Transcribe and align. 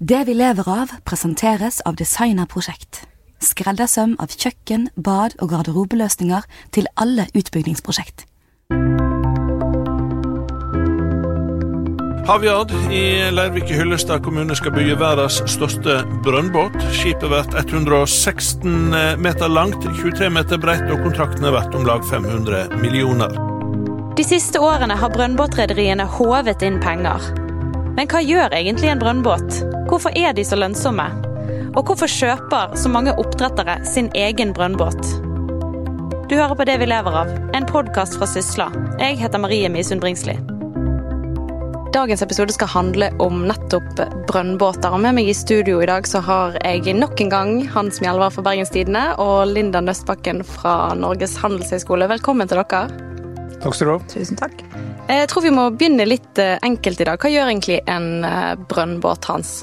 Det 0.00 0.24
vi 0.26 0.34
lever 0.34 0.66
av, 0.66 0.90
presenteres 1.06 1.76
av 1.86 1.94
Designerprosjekt. 1.94 3.04
Skreddersøm 3.38 4.16
av 4.18 4.32
kjøkken, 4.34 4.88
bad 4.98 5.36
og 5.38 5.52
garderobeløsninger 5.52 6.42
til 6.74 6.88
alle 6.98 7.28
utbyggingsprosjekt. 7.30 8.24
Havyard 12.26 12.74
i 12.90 13.04
Leirvik 13.30 13.70
i 13.70 13.78
Hyllestad 13.78 14.24
kommune 14.26 14.56
skal 14.58 14.74
bygge 14.74 14.98
verdens 14.98 15.38
største 15.54 16.00
brønnbåt. 16.26 16.74
Skipet 16.98 17.30
blir 17.30 17.46
116 17.62 18.90
meter 19.22 19.46
langt, 19.46 19.78
23 20.02 20.32
meter 20.34 20.58
bredt, 20.58 20.90
og 20.90 21.06
kontrakten 21.06 21.46
er 21.46 21.54
verdt 21.54 21.78
om 21.78 21.86
lag 21.86 22.02
500 22.10 22.80
millioner. 22.82 23.38
De 24.18 24.26
siste 24.26 24.58
årene 24.58 24.98
har 24.98 25.14
brønnbåtrederiene 25.14 26.10
håvet 26.18 26.66
inn 26.66 26.82
penger. 26.82 27.43
Men 27.94 28.08
hva 28.10 28.18
gjør 28.26 28.54
egentlig 28.56 28.88
en 28.90 28.98
brønnbåt? 28.98 29.60
Hvorfor 29.86 30.14
er 30.18 30.32
de 30.34 30.42
så 30.42 30.56
lønnsomme? 30.58 31.04
Og 31.74 31.84
hvorfor 31.86 32.10
kjøper 32.10 32.72
så 32.78 32.90
mange 32.90 33.12
oppdrettere 33.22 33.76
sin 33.86 34.08
egen 34.18 34.50
brønnbåt? 34.54 34.98
Du 36.26 36.34
hører 36.34 36.56
på 36.58 36.66
Det 36.66 36.74
vi 36.80 36.88
lever 36.90 37.14
av, 37.20 37.30
en 37.54 37.66
podkast 37.68 38.16
fra 38.18 38.26
Sysla. 38.26 38.66
Jeg 38.98 39.20
heter 39.20 39.38
Marie 39.38 39.70
Misund 39.70 40.02
Bringsli. 40.02 40.34
Dagens 41.94 42.24
episode 42.26 42.56
skal 42.56 42.72
handle 42.72 43.12
om 43.22 43.44
nettopp 43.46 44.02
brønnbåter. 44.26 44.90
Og 44.90 44.98
med 45.04 45.14
meg 45.20 45.30
i 45.30 45.36
studio 45.38 45.78
i 45.78 45.86
dag 45.86 46.08
så 46.10 46.18
har 46.26 46.58
jeg 46.64 46.96
nok 46.98 47.22
en 47.22 47.30
gang 47.30 47.54
Hans 47.76 48.02
Mjelvar 48.02 48.34
fra 48.34 48.42
Bergenstidene 48.48 49.04
og 49.22 49.54
Linda 49.54 49.84
Nøstbakken 49.84 50.42
fra 50.42 50.96
Norges 50.98 51.38
handelshøyskole. 51.44 52.10
Velkommen 52.10 52.50
til 52.50 52.58
dere. 52.58 52.88
Takk 53.62 53.78
skal 53.78 53.86
du 53.86 53.94
ha. 53.94 54.02
Tusen 54.10 54.42
takk. 54.42 54.66
Jeg 55.04 55.28
tror 55.28 55.44
vi 55.44 55.52
må 55.52 55.66
begynne 55.76 56.06
litt 56.08 56.38
eh, 56.40 56.56
enkelt 56.64 57.00
i 57.02 57.06
dag. 57.06 57.20
Hva 57.20 57.30
gjør 57.32 57.50
egentlig 57.50 57.80
en 57.90 58.24
eh, 58.24 58.54
brønnbåt, 58.70 59.28
Hans? 59.28 59.56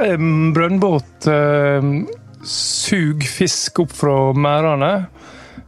En 0.00 0.54
brønnbåt 0.56 1.28
eh, 1.28 1.90
suger 2.42 3.28
fisk 3.28 3.82
opp 3.84 3.92
fra 3.92 4.14
merdene 4.32 4.92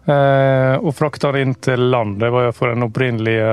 eh, 0.09 0.77
og 0.81 0.95
frakter 0.97 1.37
den 1.37 1.51
inn 1.51 1.59
til 1.61 1.91
land. 1.93 2.17
Det 2.23 2.31
var 2.33 2.49
iallfall 2.49 2.73
den 2.73 2.87
opprinnelige 2.89 3.51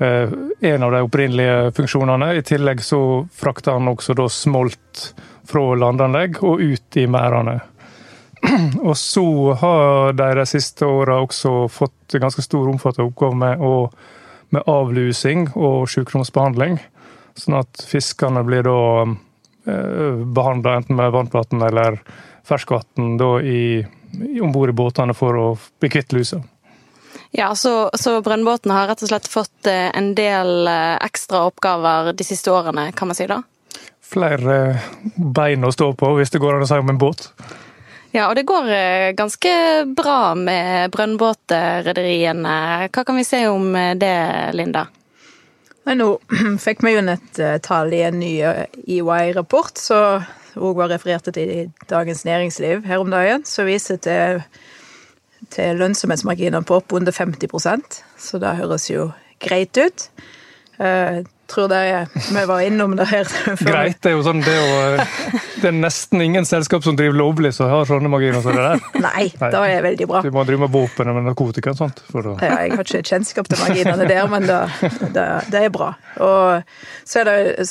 eh, 0.00 0.32
en 0.72 0.88
av 0.88 0.96
de 0.96 1.02
opprinnelige 1.04 1.58
funksjonene. 1.76 2.32
I 2.40 2.46
tillegg 2.48 2.80
så 2.86 3.02
frakter 3.28 3.76
han 3.76 3.92
også 3.92 4.16
da 4.16 4.28
smolt 4.32 5.04
fra 5.52 5.66
landanlegg 5.76 6.40
og 6.40 6.64
ut 6.64 6.96
i 6.96 7.04
merdene. 7.10 7.58
Og 8.88 8.96
så 8.98 9.24
har 9.60 10.12
de 10.18 10.28
de 10.38 10.46
siste 10.50 10.86
åra 10.86 11.20
også 11.22 11.68
fått 11.70 12.16
ganske 12.20 12.42
stor 12.42 12.70
omfattende 12.70 13.08
oppgave 13.10 13.38
med, 13.38 13.62
å, 13.62 13.88
med 14.54 14.66
avlusing 14.70 15.48
og 15.54 15.86
sykdomsbehandling. 15.90 16.80
Sånn 17.38 17.60
at 17.62 17.84
fiskene 17.88 18.42
blir 18.44 18.66
da 18.66 18.80
eh, 19.06 20.22
behandla 20.36 20.80
enten 20.80 20.98
med 20.98 21.14
varmtvann 21.14 21.68
eller 21.68 22.00
ferskvann 22.44 23.20
om 24.42 24.52
bord 24.52 24.72
i 24.72 24.76
båtene 24.76 25.14
for 25.16 25.38
å 25.38 25.46
bli 25.80 25.92
kvitt 25.92 26.12
lusa. 26.12 26.42
Ja, 27.32 27.54
så, 27.56 27.90
så 27.96 28.18
brønnbåtene 28.20 28.76
har 28.76 28.90
rett 28.90 29.02
og 29.04 29.08
slett 29.08 29.28
fått 29.30 29.68
eh, 29.70 29.88
en 29.96 30.12
del 30.18 30.68
eh, 30.68 30.98
ekstra 31.00 31.46
oppgaver 31.48 32.12
de 32.12 32.26
siste 32.26 32.52
årene, 32.52 32.90
kan 32.92 33.08
man 33.08 33.16
si 33.16 33.24
da? 33.30 33.40
Flere 34.04 34.82
bein 35.16 35.64
å 35.64 35.72
stå 35.72 35.94
på, 35.96 36.10
hvis 36.18 36.34
det 36.34 36.42
går 36.42 36.58
an 36.58 36.66
å 36.66 36.68
si 36.68 36.80
om 36.82 36.92
en 36.92 37.00
båt. 37.00 37.30
Ja, 38.12 38.26
og 38.28 38.36
det 38.36 38.44
går 38.44 38.66
eh, 38.68 39.10
ganske 39.16 39.52
bra 39.96 40.34
med 40.36 40.92
brønnbåtrederiene. 40.92 42.56
Hva 42.92 43.04
kan 43.08 43.16
vi 43.16 43.24
se 43.24 43.46
om 43.48 43.72
eh, 43.72 43.94
det, 43.96 44.12
Linda? 44.52 44.84
Nei, 45.88 45.96
nå 45.96 46.10
fikk 46.64 46.84
vi 46.84 46.92
jo 46.92 47.00
et 47.08 47.40
eh, 47.40 47.56
i 47.96 48.02
en 48.04 48.20
ny 48.20 48.34
EY-rapport, 48.44 49.80
som 49.80 50.28
òg 50.60 50.76
var 50.82 50.92
referert 50.92 51.32
til 51.32 51.54
i 51.56 51.64
Dagens 51.88 52.26
Næringsliv 52.28 52.84
her 52.84 53.00
om 53.00 53.08
dagen, 53.10 53.46
som 53.48 53.64
viser 53.64 53.96
til, 53.96 54.44
til 55.48 55.80
lønnsomhetsmarginer 55.80 56.68
på 56.68 56.82
opp 56.82 56.92
under 56.92 57.16
50 57.16 57.48
så 58.20 58.38
det 58.38 58.58
høres 58.60 58.90
jo 58.92 59.08
greit 59.40 59.80
ut 59.80 60.10
tror 61.52 61.68
det 61.70 61.82
vi 62.32 62.44
var 62.48 62.60
innom 62.64 62.96
det 62.96 63.06
her. 63.10 63.28
Greit. 63.60 63.98
Det 64.02 64.12
er 64.12 64.16
jo 64.16 64.24
sånn, 64.26 64.42
det 64.44 64.52
er, 64.52 64.62
jo, 64.62 65.40
det 65.62 65.70
er 65.70 65.76
nesten 65.76 66.24
ingen 66.24 66.46
selskap 66.48 66.84
som 66.86 66.96
driver 66.98 67.18
lovlig 67.18 67.52
som 67.56 67.70
har 67.70 67.86
sånne 67.88 68.10
marginer 68.12 68.42
som 68.44 68.56
det 68.56 68.64
der. 68.64 68.84
Nei, 69.06 69.26
Nei, 69.40 69.50
det 69.52 69.62
er 69.76 69.86
veldig 69.86 70.08
bra. 70.10 70.22
Du 70.24 70.30
må 70.34 70.44
drive 70.48 70.64
med 70.64 70.74
våpen 70.74 71.12
og 71.12 71.20
narkotika 71.28 71.74
og 71.74 71.80
sånt. 71.82 72.02
Å... 72.12 72.36
Ja, 72.42 72.56
jeg 72.64 72.76
har 72.76 72.86
ikke 72.86 73.02
kjennskap 73.12 73.50
til 73.52 73.62
marginene 73.62 74.08
der, 74.08 74.24
men 74.32 74.48
det, 74.48 74.60
det, 75.14 75.26
det, 75.52 75.64
er 75.66 75.74
bra. 75.74 75.92
Og 76.24 77.08
så 77.08 77.22
er 77.22 77.30
det 77.30 77.68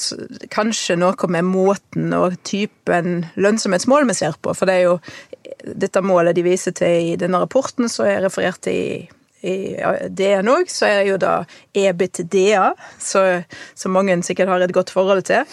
kanskje 0.53 0.99
noe 1.01 1.31
med 1.31 1.47
måten 1.49 2.13
og 2.17 2.37
typen 2.47 3.25
lønnsomhetsmål 3.35 4.09
vi 4.11 4.17
ser 4.21 4.37
på, 4.41 4.55
for 4.57 4.69
det 4.69 4.79
er 4.79 4.87
jo 4.89 4.99
dette 5.77 6.01
målet 6.05 6.37
de 6.37 6.45
viser 6.45 6.73
til 6.75 7.11
i 7.11 7.17
denne 7.19 7.41
rapporten, 7.41 7.89
som 7.91 8.07
er 8.09 8.23
referert 8.25 8.61
til 8.65 8.77
i 8.77 8.93
i 9.41 9.75
DN 10.09 10.49
òg, 10.51 10.69
så 10.69 10.87
er 10.89 11.05
jo 11.09 11.19
da 11.21 11.41
EBITDA, 11.77 12.71
som 13.01 13.95
mange 13.95 14.19
sikkert 14.25 14.51
har 14.53 14.61
et 14.61 14.75
godt 14.75 14.93
forhold 14.93 15.25
til. 15.29 15.45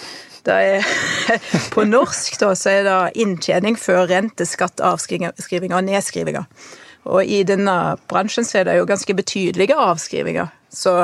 Det 0.46 0.54
er, 0.54 0.84
på 1.74 1.84
norsk 1.88 2.38
da, 2.40 2.52
så 2.56 2.72
er 2.72 2.86
det 2.86 2.98
inntjening 3.20 3.78
før 3.80 4.06
rente, 4.10 4.46
skatt, 4.48 4.80
avskrivinger 4.80 5.76
og 5.76 5.88
nedskrivinger. 5.88 6.46
Og 7.08 7.24
i 7.24 7.42
denne 7.46 7.96
bransjen 8.10 8.46
så 8.46 8.60
er 8.60 8.68
det 8.68 8.78
jo 8.78 8.88
ganske 8.88 9.14
betydelige 9.16 9.76
avskrivinger. 9.76 10.50
Så, 10.72 10.94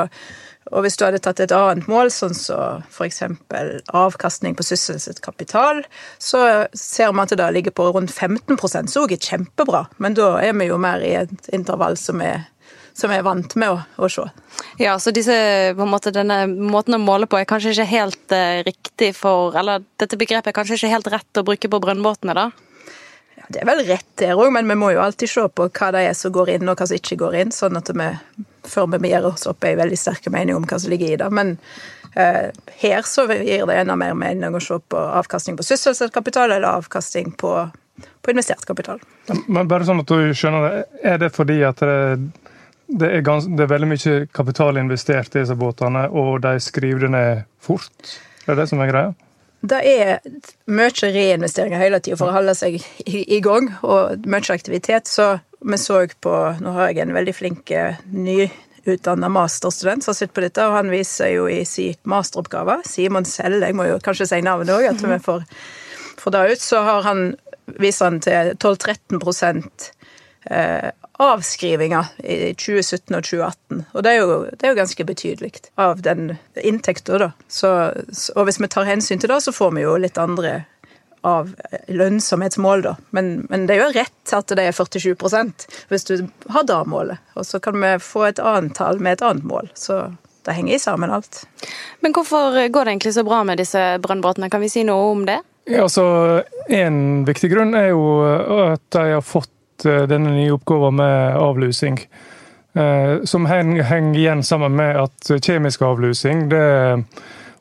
og 0.71 0.85
hvis 0.85 0.97
du 0.97 1.05
hadde 1.07 1.21
tatt 1.23 1.41
et 1.41 1.53
annet 1.55 1.87
mål, 1.89 2.11
sånn 2.13 2.35
som 2.37 2.81
så 2.85 3.05
f.eks. 3.07 3.23
avkastning 3.95 4.57
på 4.57 4.65
sysselsatt 4.65 5.21
kapital, 5.25 5.81
så 6.21 6.67
ser 6.77 7.13
vi 7.13 7.23
at 7.23 7.33
det 7.33 7.41
da 7.41 7.49
ligger 7.53 7.73
på 7.75 7.89
rundt 7.95 8.13
15% 8.13 8.93
så 8.93 9.05
òg 9.05 9.15
er 9.15 9.29
kjempebra. 9.29 9.85
Men 9.97 10.17
da 10.17 10.35
er 10.43 10.53
vi 10.57 10.69
jo 10.69 10.81
mer 10.81 11.05
i 11.05 11.15
et 11.23 11.49
intervall 11.55 11.97
som 12.01 12.21
er 12.21 12.45
som 12.95 13.11
jeg 13.11 13.19
er 13.19 13.27
vant 13.27 13.55
med 13.59 13.73
å, 13.73 13.79
å 13.99 14.09
se. 14.11 14.23
Ja, 14.79 14.95
så 15.03 15.11
disse, 15.15 15.35
måte, 15.75 16.13
denne 16.15 16.45
måten 16.47 16.95
å 16.95 17.01
måle 17.01 17.27
på 17.27 17.39
er 17.39 17.47
kanskje 17.49 17.73
ikke 17.75 17.89
helt 17.91 18.35
uh, 18.35 18.61
riktig 18.63 19.11
for 19.17 19.55
Eller 19.59 19.83
dette 19.99 20.19
begrepet 20.19 20.53
er 20.53 20.55
kanskje 20.55 20.79
ikke 20.79 20.93
helt 20.93 21.11
rett 21.11 21.41
å 21.41 21.43
bruke 21.47 21.71
på 21.71 21.81
brønnbåtene, 21.83 22.35
da? 22.37 22.49
Ja, 23.35 23.49
det 23.51 23.61
er 23.61 23.67
vel 23.67 23.83
rett 23.89 24.11
der 24.21 24.39
òg, 24.39 24.47
men 24.55 24.69
vi 24.71 24.79
må 24.79 24.93
jo 24.95 25.03
alltid 25.03 25.31
se 25.31 25.43
på 25.51 25.67
hva 25.67 25.91
det 25.91 26.05
er 26.07 26.15
som 26.15 26.31
går 26.35 26.55
inn, 26.55 26.71
og 26.71 26.79
hva 26.79 26.87
som 26.87 26.99
ikke 26.99 27.19
går 27.19 27.39
inn, 27.43 27.51
sånn 27.55 27.79
at 27.81 27.91
vi 27.91 28.09
før 28.65 28.87
vi 28.97 29.11
gir 29.11 29.25
oss 29.27 29.45
opp 29.49 29.65
ei 29.67 29.75
veldig 29.77 29.97
sterke 29.99 30.31
mening 30.33 30.57
om 30.57 30.65
hva 30.67 30.79
som 30.79 30.93
ligger 30.93 31.13
i 31.13 31.19
det. 31.19 31.27
Men 31.35 31.55
eh, 32.15 32.51
her 32.81 33.05
så 33.07 33.27
gir 33.29 33.67
det 33.67 33.79
enda 33.81 33.97
mer 33.99 34.15
mening 34.17 34.55
å 34.55 34.63
se 34.63 34.79
på 34.79 35.01
avkastning 35.19 35.59
på 35.59 35.67
sysselsatt 35.67 36.13
kapital 36.15 36.51
eller 36.51 36.79
avkastning 36.79 37.33
på, 37.39 37.51
på 38.21 38.33
investert 38.33 38.65
kapital. 38.65 39.03
Men 39.47 39.69
bare 39.69 39.87
sånn 39.87 40.01
at 40.03 40.11
du 40.11 40.33
skjønner 40.33 40.67
det, 40.69 40.81
Er 41.03 41.21
det 41.21 41.31
fordi 41.35 41.61
at 41.67 41.83
det 41.83 42.31
det 42.87 43.09
er, 43.09 43.21
gans, 43.25 43.47
det 43.49 43.65
er, 43.65 43.71
veldig 43.71 43.89
mye 43.89 44.15
kapital 44.35 44.77
investert 44.77 45.33
i 45.33 45.41
disse 45.41 45.55
båtene, 45.57 46.05
og 46.13 46.41
de 46.45 46.57
skriver 46.61 47.07
det 47.07 47.11
ned 47.15 47.45
fort? 47.63 48.17
Det 48.45 48.53
er 48.53 48.59
det 48.59 48.67
som 48.69 48.83
er 48.83 48.91
greia? 48.91 49.13
Det 49.65 49.79
er 49.89 50.19
mye 50.69 51.09
reinvesteringer 51.15 51.81
hele 51.81 51.99
tida 52.03 52.17
for 52.19 52.29
å 52.29 52.35
holde 52.35 52.53
seg 52.57 52.77
i, 52.77 53.23
i, 53.23 53.39
gang, 53.41 53.71
og 53.81 54.27
mye 54.29 54.53
aktivitet. 54.53 55.09
Så 55.09 55.39
vi 55.65 55.79
så 55.81 56.03
på 56.21 56.35
Nå 56.61 56.75
har 56.75 56.91
jeg 56.91 57.05
en 57.05 57.15
veldig 57.15 57.33
flink 57.33 57.73
eh, 57.73 57.97
nyutdanna 58.13 59.31
masterstudent 59.33 60.05
som 60.05 60.13
har 60.13 60.19
sett 60.19 60.35
på 60.35 60.45
dette, 60.45 60.67
og 60.67 60.77
han 60.77 60.93
viser 60.93 61.33
jo 61.33 61.49
i 61.49 61.63
sin 61.65 61.97
masteroppgave, 62.05 62.83
Simon 62.85 63.25
Selle, 63.25 63.63
jeg 63.65 63.77
må 63.77 63.89
jo 63.89 63.97
kanskje 64.03 64.29
si 64.29 64.43
navnet 64.45 64.75
òg, 64.75 64.91
at 64.91 65.01
vi 65.01 65.17
får, 65.25 65.41
får 66.21 66.37
det 66.37 66.45
ut, 66.51 66.65
så 66.67 66.85
har 66.85 67.09
han, 67.09 67.25
viser 67.81 68.11
han 68.11 68.21
til 68.21 68.53
12-13 68.61 69.17
eh, 70.51 70.91
avskrivinger 71.19 72.05
i 72.23 72.53
2017 72.53 73.15
og 73.15 73.23
2018. 73.23 73.83
Og 73.93 74.03
det 74.03 74.11
er 74.11 74.19
jo, 74.19 74.37
det 74.51 74.67
er 74.67 74.73
jo 74.73 74.79
ganske 74.81 75.07
betydelig 75.07 75.51
av 75.79 76.01
den 76.05 76.35
inntekta, 76.55 77.19
da. 77.21 77.31
Så, 77.47 77.71
og 78.35 78.47
hvis 78.47 78.59
vi 78.59 78.71
tar 78.71 78.89
hensyn 78.89 79.21
til 79.21 79.31
det, 79.31 79.41
så 79.45 79.55
får 79.55 79.75
vi 79.77 79.85
jo 79.85 79.95
litt 80.01 80.19
andre 80.21 80.63
av 81.25 81.55
lønnsomhetsmål, 81.87 82.83
da. 82.85 82.95
Men, 83.15 83.47
men 83.49 83.65
det 83.65 83.77
er 83.77 83.81
jo 83.85 83.95
rett 83.95 84.35
at 84.37 84.51
det 84.53 84.67
er 84.67 84.75
47% 84.75 85.65
hvis 85.89 86.05
du 86.05 86.13
har 86.53 86.67
det 86.69 86.83
målet. 86.91 87.23
Og 87.33 87.47
så 87.47 87.59
kan 87.63 87.79
vi 87.81 87.95
få 88.03 88.27
et 88.27 88.43
annet 88.43 88.77
tall 88.77 89.01
med 89.01 89.17
et 89.17 89.25
annet 89.25 89.47
mål. 89.47 89.71
Så 89.73 90.03
det 90.45 90.53
henger 90.53 90.75
i 90.75 90.79
sammen 90.83 91.09
alt. 91.09 91.41
Men 92.05 92.13
hvorfor 92.13 92.53
går 92.69 92.85
det 92.85 92.93
egentlig 92.93 93.15
så 93.15 93.25
bra 93.25 93.41
med 93.47 93.57
disse 93.57 93.81
brønnbåtene? 94.03 94.51
Kan 94.53 94.61
vi 94.61 94.69
si 94.69 94.85
noe 94.85 95.09
om 95.15 95.25
det? 95.25 95.39
Ja, 95.65 95.87
altså, 95.87 96.43
En 96.69 97.25
viktig 97.25 97.49
grunn 97.51 97.73
er 97.77 97.91
jo 97.91 98.05
at 98.69 98.85
de 98.93 99.09
har 99.15 99.25
fått 99.25 99.49
Eh, 99.83 100.03
denne 100.07 100.29
nye 100.29 100.51
oppgaven 100.51 100.95
med 100.95 101.35
avlusing. 101.35 101.99
Eh, 102.73 103.23
som 103.23 103.45
henger 103.45 104.15
igjen 104.15 104.43
sammen 104.43 104.75
med 104.75 104.97
at 104.99 105.31
kjemisk 105.41 105.81
avlusing 105.81 106.49
det 106.49 107.03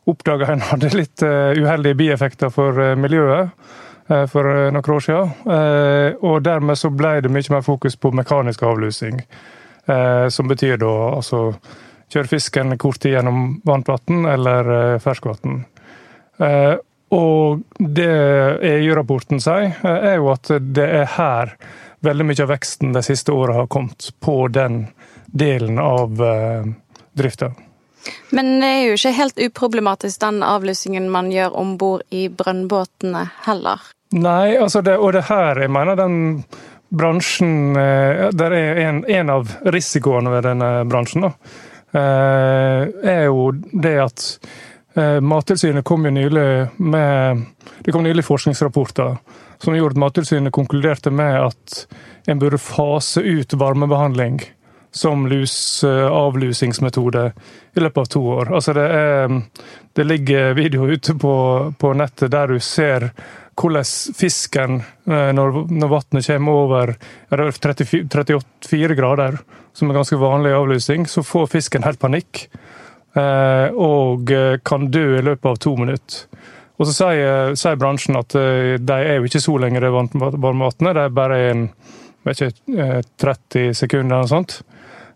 oppdaga 0.05 0.53
en 0.53 0.65
hadde 0.71 0.93
litt 0.95 1.23
eh, 1.23 1.55
uheldige 1.59 1.99
bieffekter 1.99 2.53
for 2.55 2.95
miljøet 2.97 3.51
for 4.05 4.45
noen 4.45 4.91
år 4.93 5.01
siden. 5.01 5.31
Og 6.29 6.43
dermed 6.45 6.77
så 6.77 6.91
ble 6.93 7.23
det 7.25 7.31
mye 7.33 7.55
mer 7.55 7.63
fokus 7.65 7.95
på 7.97 8.11
mekanisk 8.13 8.61
avlusing. 8.69 9.23
Som 10.29 10.51
betyr 10.51 10.77
da 10.83 10.91
altså 11.15 11.39
kjøre 12.13 12.29
fisken 12.29 12.77
kort 12.77 13.01
tid 13.01 13.15
gjennom 13.15 13.63
varmt 13.65 13.89
eller 13.89 14.69
ferskvann. 15.01 15.63
Og 17.17 17.65
det 17.79 18.11
EU-rapporten 18.75 19.41
sier, 19.41 19.73
er 19.89 20.21
jo 20.21 20.29
at 20.37 20.53
det 20.61 20.91
er 21.01 21.09
her 21.17 21.57
veldig 22.05 22.27
mye 22.29 22.43
av 22.45 22.51
veksten 22.53 22.93
de 22.95 23.03
siste 23.05 23.33
åra 23.33 23.61
har 23.61 23.71
kommet 23.73 24.11
på 24.21 24.49
den 24.53 24.87
delen 25.27 25.79
av 25.83 26.21
uh, 26.23 26.67
drifta. 27.13 27.53
Men 28.37 28.59
det 28.61 28.69
er 28.69 28.83
jo 28.85 28.99
ikke 28.99 29.15
helt 29.17 29.41
uproblematisk 29.47 30.21
den 30.21 30.43
avlysningen 30.45 31.09
man 31.13 31.31
gjør 31.33 31.57
om 31.57 31.77
bord 31.81 32.05
i 32.13 32.27
brønnbåtene 32.29 33.25
heller? 33.47 33.81
Nei, 34.15 34.55
altså 34.61 34.85
det, 34.85 34.99
og 35.01 35.15
det 35.17 35.25
her 35.31 35.65
jeg 35.65 35.73
mener 35.73 35.97
den 35.99 36.19
bransjen 36.95 37.75
det 37.75 38.29
Der 38.39 38.53
er 38.55 38.77
en, 38.85 39.01
en, 39.11 39.31
av 39.33 39.57
risikoene 39.75 40.31
ved 40.31 40.45
denne 40.47 40.69
bransjen, 40.87 41.25
da, 41.25 41.33
uh, 41.97 42.85
er 43.03 43.25
jo 43.27 43.49
det 43.73 43.97
at 44.05 44.29
Mattilsynet 44.95 45.83
kom 45.85 46.05
jo 46.07 46.11
nylig 46.15 46.45
med 46.79 47.41
Det 47.83 47.91
kom 47.93 48.05
nylig 48.07 48.23
forskningsrapporter 48.23 49.17
som 49.59 49.77
gjorde 49.77 49.97
at 49.97 50.03
Mattilsynet 50.03 50.53
konkluderte 50.55 51.11
med 51.11 51.41
at 51.41 51.87
en 52.31 52.39
burde 52.39 52.59
fase 52.59 53.21
ut 53.21 53.55
varmebehandling 53.59 54.41
som 54.95 55.27
lus, 55.27 55.85
eh, 55.85 56.07
avlusingsmetode 56.07 57.33
i 57.75 57.81
løpet 57.81 57.99
av 57.99 58.05
to 58.05 58.21
år. 58.27 58.53
Altså 58.55 58.73
det, 58.73 58.85
er, 58.85 59.41
det 59.93 60.05
ligger 60.07 60.55
videoer 60.55 60.95
ute 60.95 61.17
på, 61.19 61.35
på, 61.79 61.95
nettet 61.99 62.31
der 62.31 62.55
du 62.55 62.61
ser 62.63 63.09
hvordan 63.59 63.91
fisken, 64.19 64.85
eh, 65.11 65.33
når, 65.35 65.59
når 65.71 65.91
vannet 65.97 66.29
kommer 66.29 66.61
over 66.61 66.95
34, 67.31 68.07
38 68.07 68.95
grader, 68.95 69.41
som 69.75 69.91
er 69.91 69.99
ganske 69.99 70.21
vanlig 70.21 70.55
avlusing, 70.55 71.09
så 71.11 71.27
får 71.27 71.51
fisken 71.57 71.87
helt 71.87 71.99
panikk 72.03 72.47
eh, 72.47 72.84
og 73.15 74.31
kan 74.67 74.89
dø 74.91 75.05
i 75.19 75.23
løpet 75.23 75.47
av 75.47 75.59
to 75.63 75.77
minutter. 75.79 76.25
Og 76.75 76.89
så 76.89 76.95
sier, 76.95 77.53
sier, 77.59 77.77
bransjen 77.79 78.19
at 78.19 78.35
eh, 78.39 78.75
de 78.83 78.97
er 78.97 79.21
jo 79.21 79.29
ikke 79.29 79.43
så 79.43 79.59
lenge, 79.63 79.83
de 79.83 79.93
varmevannet, 79.93 80.89
Det 80.91 81.05
er 81.05 81.15
bare 81.15 81.39
en, 81.53 81.69
ikke, 82.27 82.51
30 83.23 83.61
eh, 83.61 83.71
sekunder 83.77 84.17
eller 84.17 84.27
noe 84.27 84.33
sånt. 84.33 84.59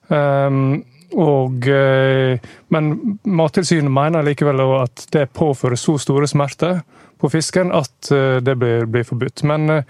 Um, 0.08 0.84
og, 1.18 1.66
eh, 1.68 2.38
men 2.72 2.92
Mattilsynet 3.24 3.90
mener 3.90 4.24
likevel 4.24 4.62
at 4.78 5.08
det 5.12 5.32
påfører 5.34 5.80
så 5.80 5.96
store 5.98 6.28
smerter 6.30 6.80
på 7.18 7.30
fisken 7.32 7.72
at 7.74 8.12
det 8.46 8.52
blir, 8.54 8.84
blir 8.86 9.02
forbudt. 9.02 9.42
Men 9.50 9.80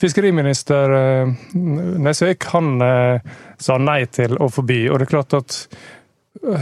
fiskeriminister 0.00 0.94
Nesvik 2.00 2.46
han 2.54 2.80
sa 3.60 3.76
nei 3.76 3.98
til 4.08 4.38
å 4.40 4.48
forby. 4.48 4.86
Og 4.88 4.96
det 4.96 5.04
er 5.04 5.12
klart 5.12 5.36
at 5.36 5.58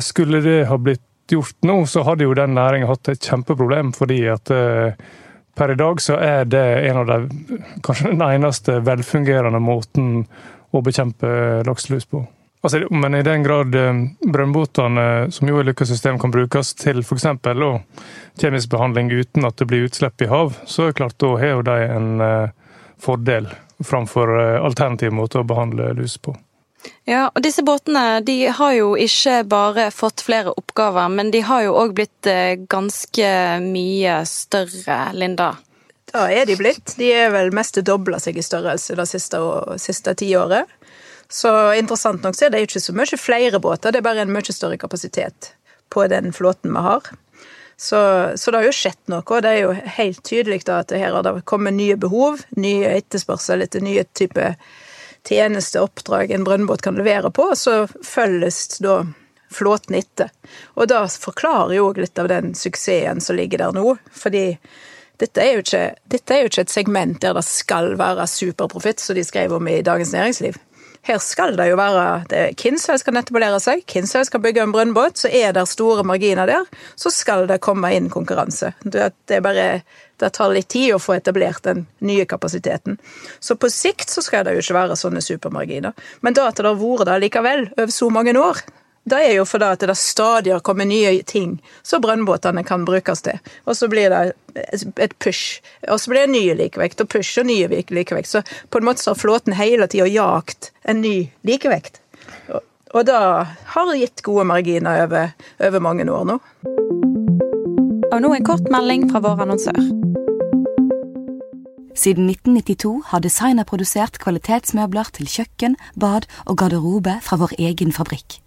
skulle 0.03 0.41
det 0.45 0.65
ha 0.71 0.79
blitt 0.79 1.03
gjort 1.31 1.57
nå, 1.63 1.87
så 1.87 2.03
hadde 2.03 2.27
jo 2.27 2.35
den 2.35 2.55
næringa 2.55 2.91
hatt 2.91 3.09
et 3.09 3.25
kjempeproblem. 3.25 3.93
Fordi 3.97 4.21
at 4.31 4.51
eh, 4.55 4.95
per 5.57 5.73
i 5.73 5.79
dag 5.79 6.01
så 6.03 6.19
er 6.23 6.45
det 6.45 6.65
en 6.91 7.03
av 7.03 7.11
de 7.11 7.59
kanskje 7.87 8.13
den 8.13 8.25
eneste 8.25 8.81
velfungerende 8.87 9.61
måten 9.63 10.25
å 10.71 10.83
bekjempe 10.85 11.63
lakselus 11.67 12.09
på. 12.11 12.25
Altså, 12.67 12.81
men 12.91 13.15
i 13.15 13.25
den 13.27 13.45
grad 13.47 13.75
eh, 13.79 14.01
brønnbåtene, 14.33 15.31
som 15.35 15.51
jo 15.51 15.61
er 15.61 15.69
lykkesystem, 15.71 16.21
kan 16.23 16.35
brukes 16.35 16.75
til 16.79 17.03
f.eks. 17.05 17.29
kjemisk 18.41 18.73
behandling 18.73 19.13
uten 19.13 19.47
at 19.47 19.59
det 19.61 19.69
blir 19.71 19.87
utslipp 19.87 20.23
i 20.23 20.31
hav, 20.31 20.57
så 20.67 20.87
er 20.87 20.93
det 20.93 21.01
klart 21.03 21.21
da 21.23 21.37
har 21.41 21.57
jo 21.57 21.69
de 21.69 21.79
en 21.87 22.27
eh, 22.27 22.51
fordel 23.03 23.51
framfor 23.85 24.31
alternativ 24.65 25.13
måte 25.13 25.43
å 25.43 25.45
behandle 25.45 25.91
lus 25.99 26.17
på. 26.17 26.33
Ja, 27.07 27.29
og 27.31 27.43
disse 27.45 27.63
båtene 27.67 28.21
de 28.27 28.39
har 28.59 28.73
jo 28.77 28.95
ikke 28.99 29.41
bare 29.49 29.91
fått 29.95 30.25
flere 30.27 30.55
oppgaver, 30.59 31.09
men 31.13 31.31
de 31.35 31.43
har 31.47 31.67
jo 31.67 31.77
òg 31.79 31.95
blitt 31.99 32.31
eh, 32.31 32.57
ganske 32.71 33.31
mye 33.63 34.19
større, 34.29 34.99
Linda? 35.15 35.53
Da 36.13 36.29
er 36.33 36.47
de 36.49 36.57
blitt. 36.59 36.97
De 36.99 37.11
er 37.13 37.31
vel 37.35 37.53
mest 37.55 37.79
dobla 37.87 38.21
seg 38.23 38.39
i 38.39 38.45
størrelse 38.45 38.97
det 38.99 39.07
siste, 39.11 39.41
siste 39.83 40.15
tiåret. 40.19 40.71
Så 41.29 41.51
interessant 41.75 42.23
nok 42.23 42.37
så 42.39 42.47
er 42.47 42.55
det 42.55 42.67
ikke 42.67 42.83
så 42.83 42.95
mye 42.95 43.19
flere 43.19 43.61
båter, 43.63 43.93
det 43.93 44.01
er 44.01 44.07
bare 44.07 44.23
en 44.23 44.35
mye 44.35 44.55
større 44.55 44.79
kapasitet 44.79 45.53
på 45.91 46.07
den 46.11 46.33
flåten 46.35 46.75
vi 46.75 46.83
har. 46.87 47.11
Så, 47.77 47.99
så, 48.37 48.51
det 48.51 48.59
har 48.59 48.67
jo 48.71 48.75
skjedd 48.75 49.11
noe, 49.13 49.21
og 49.21 49.43
det 49.45 49.51
er 49.53 49.59
jo 49.67 49.73
helt 49.99 50.23
tydelig 50.25 50.63
da 50.65 50.81
at 50.81 50.95
her 50.97 51.13
har 51.13 51.41
kommet 51.45 51.77
nye 51.77 51.99
behov, 52.01 52.41
nye 52.57 52.95
etterspørsel 52.97 53.67
etter 53.67 53.85
nye 53.85 54.07
typer 54.17 54.55
tjenesteoppdrag 55.29 56.31
en 56.31 56.45
brønnbåt 56.47 56.83
kan 56.87 56.99
levere 56.99 57.31
på, 57.35 57.51
så 57.59 57.85
følges 58.05 58.79
da 58.85 59.01
flåten 59.53 59.99
etter. 59.99 60.31
Og 60.75 60.89
da 60.91 61.05
forklarer 61.09 61.77
jo 61.77 61.89
òg 61.91 62.01
litt 62.03 62.19
av 62.19 62.31
den 62.31 62.55
suksessen 62.59 63.23
som 63.23 63.39
ligger 63.39 63.63
der 63.63 63.77
nå. 63.77 63.97
Fordi 64.13 64.47
dette 65.21 65.43
er, 65.43 65.63
ikke, 65.63 65.85
dette 66.13 66.35
er 66.35 66.45
jo 66.45 66.51
ikke, 66.51 66.67
et 66.67 66.75
segment 66.75 67.21
der 67.23 67.37
det 67.37 67.45
skal 67.47 67.95
være 67.97 68.27
superprofitt, 68.29 69.01
som 69.01 69.17
de 69.17 69.25
skrev 69.25 69.55
om 69.57 69.69
i 69.71 69.81
Dagens 69.87 70.13
Næringsliv. 70.13 70.59
Her 71.07 71.21
skal 71.23 71.55
det 71.55 71.69
jo 71.71 71.77
være 71.79 72.07
det 72.31 72.41
Kinsel 72.59 72.99
skal 72.99 73.21
etablere 73.21 73.61
seg, 73.63 73.85
Kinsel 73.87 74.25
skal 74.27 74.43
bygge 74.43 74.65
en 74.65 74.73
brønnbåt, 74.75 75.21
så 75.23 75.31
er 75.31 75.53
det 75.55 75.63
store 75.71 76.03
marginer 76.07 76.49
der. 76.51 76.67
Så 76.99 77.13
skal 77.15 77.47
det 77.47 77.61
komme 77.63 77.93
inn 77.95 78.09
konkurranse. 78.11 78.73
Det 78.83 79.13
er 79.31 79.45
bare 79.45 79.69
det 80.19 80.33
tar 80.33 80.51
litt 80.51 80.71
tid 80.73 80.95
å 80.97 80.99
få 81.03 81.19
etablert 81.19 81.63
den 81.67 81.85
nye 82.03 82.25
kapasiteten. 82.27 82.97
Så 83.39 83.55
på 83.61 83.71
sikt 83.71 84.11
så 84.11 84.25
skal 84.25 84.47
det 84.47 84.57
jo 84.57 84.65
ikke 84.65 84.79
være 84.79 84.97
sånne 84.99 85.23
supermarginer. 85.23 85.95
Men 86.27 86.35
da 86.35 86.49
at 86.49 86.59
det 86.59 86.67
har 86.67 86.81
vært 86.81 87.07
det 87.11 87.21
likevel 87.27 87.67
over 87.77 87.93
så 87.93 88.09
mange 88.11 88.35
år, 88.41 88.65
det 89.07 89.19
er 89.23 89.37
jo 89.37 89.45
fordi 89.47 89.69
at 89.71 89.85
det 89.87 89.95
stadig 89.99 90.53
har 90.53 90.63
kommet 90.67 90.89
nye 90.91 91.23
ting 91.23 91.57
som 91.87 92.03
brønnbåtene 92.03 92.65
kan 92.67 92.85
brukes 92.85 93.23
til. 93.23 93.39
Og 93.65 93.77
så 93.79 93.89
blir 93.89 94.11
det 94.11 94.33
et 94.99 95.15
push, 95.23 95.61
og 95.89 96.01
så 96.01 96.11
blir 96.11 96.27
det 96.27 96.33
nye 96.33 96.55
ny 96.55 96.63
likevekt, 96.65 97.01
og 97.01 97.11
push 97.13 97.39
og 97.39 97.47
nye 97.47 97.69
likevekt. 97.71 98.29
Så 98.29 98.43
på 98.71 98.81
en 98.81 98.89
måte 98.89 99.05
så 99.05 99.13
har 99.13 99.21
flåten 99.21 99.55
hele 99.55 99.87
tida 99.87 100.09
jagt 100.11 100.73
en 100.85 101.01
ny 101.01 101.31
likevekt. 101.47 102.01
Og 102.95 103.05
det 103.07 103.15
har 103.75 103.95
gitt 103.99 104.23
gode 104.27 104.47
marginer 104.49 105.05
over, 105.05 105.35
over 105.61 105.81
mange 105.81 106.07
år 106.11 106.25
nå. 106.25 106.39
Og 108.13 108.23
nå 108.23 108.33
en 108.35 108.47
kort 108.47 108.71
melding 108.73 109.11
fra 109.11 109.21
vår 109.23 109.45
annonsør. 109.45 109.79
Siden 111.97 112.29
1992 112.29 113.03
har 113.11 113.23
Designer 113.25 113.65
produsert 113.65 114.19
kvalitetsmøbler 114.23 115.11
til 115.17 115.31
kjøkken, 115.31 115.77
bad 115.97 116.29
og 116.45 116.59
garderobe 116.61 117.19
fra 117.25 117.39
vår 117.41 117.57
egen 117.59 117.93
fabrikk. 117.93 118.46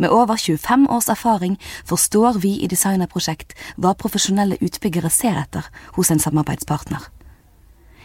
Med 0.00 0.08
over 0.10 0.36
25 0.36 0.86
års 0.90 1.08
erfaring 1.08 1.58
forstår 1.84 2.38
vi 2.40 2.54
i 2.64 2.68
Designerprosjekt 2.72 3.52
hva 3.76 3.92
profesjonelle 3.92 4.56
utbyggere 4.64 5.10
ser 5.12 5.36
etter 5.36 5.66
hos 5.98 6.10
en 6.10 6.22
samarbeidspartner. 6.22 7.02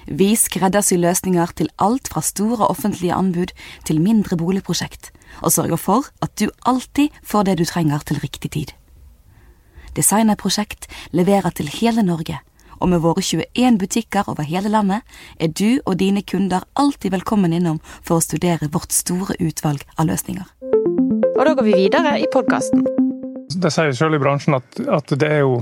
Vi 0.06 0.34
skreddersyr 0.38 1.00
løsninger 1.00 1.54
til 1.56 1.72
alt 1.82 2.12
fra 2.12 2.22
store 2.22 2.68
offentlige 2.68 3.16
anbud 3.16 3.54
til 3.88 4.02
mindre 4.04 4.38
boligprosjekt, 4.38 5.14
og 5.42 5.56
sørger 5.56 5.80
for 5.80 6.12
at 6.22 6.36
du 6.40 6.52
alltid 6.68 7.16
får 7.24 7.48
det 7.48 7.58
du 7.62 7.66
trenger 7.66 8.04
til 8.04 8.20
riktig 8.20 8.52
tid. 8.52 8.76
Designerprosjekt 9.96 10.92
leverer 11.16 11.56
til 11.56 11.72
hele 11.80 12.04
Norge 12.04 12.42
og 12.76 12.92
med 12.92 13.00
våre 13.00 13.24
21 13.24 13.80
butikker 13.80 14.28
over 14.28 14.44
hele 14.44 14.70
landet 14.70 15.02
er 15.40 15.48
du 15.48 15.80
og 15.86 15.96
dine 16.00 16.22
kunder 16.28 16.68
alltid 16.76 17.16
velkommen 17.16 17.56
innom 17.56 17.80
for 18.02 18.20
å 18.20 18.26
studere 18.26 18.68
vårt 18.68 18.92
store 18.92 19.40
utvalg 19.40 19.88
av 19.96 20.12
løsninger. 20.12 20.85
Da 21.46 21.54
går 21.54 21.64
vi 21.64 21.74
videre 21.74 22.20
i 22.20 22.26
podkasten. 22.34 22.82
Det 23.62 23.70
sier 23.70 23.92
selv 23.94 24.18
i 24.18 24.20
bransjen 24.20 24.56
at, 24.58 24.80
at 24.90 25.12
det 25.14 25.28
er 25.30 25.44
jo 25.44 25.60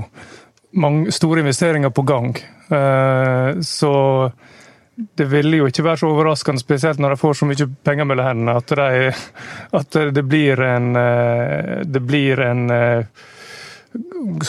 mange 0.80 1.12
store 1.12 1.42
investeringer 1.42 1.90
på 1.92 2.06
gang. 2.08 2.30
Eh, 2.72 3.60
så 3.60 3.90
det 4.96 5.26
ville 5.28 5.58
jo 5.58 5.66
ikke 5.68 5.84
være 5.84 6.00
så 6.00 6.08
overraskende, 6.08 6.62
spesielt 6.64 7.02
når 7.02 7.12
de 7.12 7.20
får 7.20 7.36
så 7.36 7.48
mye 7.50 7.66
penger 7.84 8.08
mellom 8.08 8.30
hendene, 8.30 8.54
at, 8.62 8.72
de, 8.80 9.10
at 9.76 9.98
det 10.16 10.24
blir 10.24 10.62
en, 10.64 10.86
eh, 10.96 11.82
det 11.84 12.00
blir 12.00 12.40
en 12.46 12.64
eh, 12.72 13.26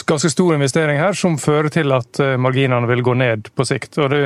ganske 0.08 0.32
stor 0.32 0.56
investering 0.56 1.01
her, 1.04 1.20
som 1.20 1.36
fører 1.42 1.68
til 1.74 1.92
at 1.98 2.22
marginene 2.39 2.88
vil 2.94 3.04
gå 3.04 3.18
ned 3.25 3.51
på 3.51 3.68
sikt. 3.68 4.00
Og 4.00 4.08
det, 4.15 4.22